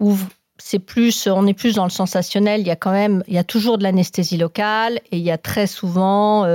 ou 0.00 0.16
c'est 0.56 0.78
plus, 0.78 1.26
on 1.26 1.46
est 1.46 1.54
plus 1.54 1.74
dans 1.74 1.84
le 1.84 1.90
sensationnel. 1.90 2.60
Il 2.60 2.66
y 2.66 2.70
a 2.70 2.76
quand 2.76 2.92
même, 2.92 3.22
il 3.28 3.34
y 3.34 3.38
a 3.38 3.44
toujours 3.44 3.76
de 3.76 3.82
l'anesthésie 3.82 4.38
locale 4.38 5.00
et 5.12 5.18
il 5.18 5.22
y 5.22 5.30
a 5.30 5.36
très 5.36 5.66
souvent 5.66 6.46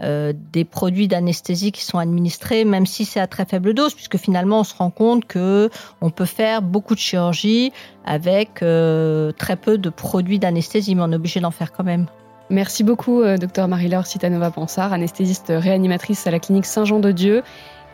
des 0.00 0.64
produits 0.64 1.08
d'anesthésie 1.08 1.72
qui 1.72 1.84
sont 1.84 1.98
administrés, 1.98 2.64
même 2.64 2.84
si 2.84 3.04
c'est 3.04 3.20
à 3.20 3.26
très 3.26 3.46
faible 3.46 3.74
dose, 3.74 3.94
puisque 3.94 4.18
finalement 4.18 4.60
on 4.60 4.64
se 4.64 4.74
rend 4.74 4.90
compte 4.90 5.24
que 5.24 5.70
on 6.00 6.10
peut 6.10 6.26
faire 6.26 6.62
beaucoup 6.62 6.94
de 6.94 7.00
chirurgie 7.00 7.72
avec 8.04 8.56
très 8.56 9.56
peu 9.56 9.78
de 9.78 9.88
produits 9.88 10.38
d'anesthésie, 10.38 10.94
mais 10.94 11.02
on 11.02 11.12
est 11.12 11.16
obligé 11.16 11.40
d'en 11.40 11.52
faire 11.52 11.72
quand 11.72 11.84
même. 11.84 12.06
Merci 12.50 12.82
beaucoup, 12.82 13.20
euh, 13.20 13.36
docteur 13.36 13.68
Marie-Laure 13.68 14.06
Citanova-Ponsard, 14.06 14.94
anesthésiste 14.94 15.52
réanimatrice 15.54 16.26
à 16.26 16.30
la 16.30 16.38
clinique 16.38 16.64
Saint-Jean-de-Dieu 16.64 17.42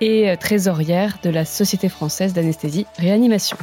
et 0.01 0.31
euh, 0.31 0.37
trésorière 0.37 1.19
de 1.25 1.31
la 1.31 1.45
Société 1.45 1.89
française 1.89 2.35
d'anesthésie 2.35 2.87
réanimation. 2.97 3.57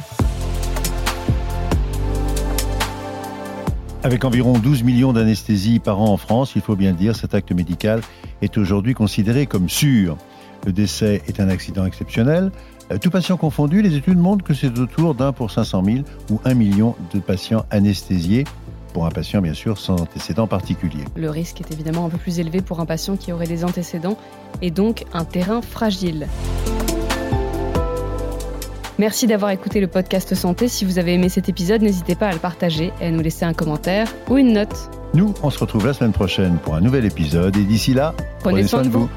Avec 4.02 4.24
environ 4.26 4.58
12 4.58 4.82
millions 4.82 5.14
d'anesthésies 5.14 5.78
par 5.78 5.98
an 5.98 6.08
en 6.08 6.16
France, 6.18 6.52
il 6.56 6.60
faut 6.60 6.76
bien 6.76 6.92
dire, 6.92 7.16
cet 7.16 7.34
acte 7.34 7.52
médical 7.52 8.02
est 8.42 8.58
aujourd'hui 8.58 8.92
considéré 8.92 9.46
comme 9.46 9.70
sûr. 9.70 10.18
Le 10.66 10.72
décès 10.72 11.22
est 11.26 11.40
un 11.40 11.48
accident 11.48 11.86
exceptionnel. 11.86 12.50
Euh, 12.90 12.98
tout 12.98 13.10
patient 13.10 13.38
confondu, 13.38 13.80
les 13.80 13.96
études 13.96 14.18
montrent 14.18 14.44
que 14.44 14.52
c'est 14.52 14.78
autour 14.78 15.14
d'un 15.14 15.32
pour 15.32 15.50
500 15.50 15.84
000 15.84 15.98
ou 16.30 16.38
un 16.44 16.52
million 16.52 16.96
de 17.14 17.20
patients 17.20 17.64
anesthésiés 17.70 18.44
pour 18.92 19.06
un 19.06 19.10
patient 19.10 19.40
bien 19.40 19.54
sûr 19.54 19.78
sans 19.78 20.00
antécédents 20.00 20.46
particuliers. 20.46 21.04
Le 21.16 21.30
risque 21.30 21.60
est 21.60 21.72
évidemment 21.72 22.06
un 22.06 22.08
peu 22.08 22.18
plus 22.18 22.38
élevé 22.38 22.60
pour 22.60 22.80
un 22.80 22.86
patient 22.86 23.16
qui 23.16 23.32
aurait 23.32 23.46
des 23.46 23.64
antécédents 23.64 24.16
et 24.60 24.70
donc 24.70 25.04
un 25.12 25.24
terrain 25.24 25.62
fragile. 25.62 26.26
Merci 28.98 29.26
d'avoir 29.26 29.50
écouté 29.50 29.80
le 29.80 29.88
podcast 29.88 30.34
Santé. 30.34 30.68
Si 30.68 30.84
vous 30.84 30.98
avez 30.98 31.14
aimé 31.14 31.28
cet 31.28 31.48
épisode, 31.48 31.82
n'hésitez 31.82 32.14
pas 32.14 32.28
à 32.28 32.32
le 32.32 32.38
partager 32.38 32.92
et 33.00 33.06
à 33.06 33.10
nous 33.10 33.20
laisser 33.20 33.44
un 33.44 33.54
commentaire 33.54 34.06
ou 34.28 34.36
une 34.36 34.52
note. 34.52 34.90
Nous, 35.14 35.34
on 35.42 35.50
se 35.50 35.58
retrouve 35.58 35.86
la 35.86 35.92
semaine 35.92 36.12
prochaine 36.12 36.58
pour 36.58 36.74
un 36.74 36.80
nouvel 36.80 37.04
épisode 37.04 37.56
et 37.56 37.64
d'ici 37.64 37.94
là, 37.94 38.14
prenez, 38.40 38.66
soin, 38.66 38.82
de 38.82 38.88
vous. 38.88 39.08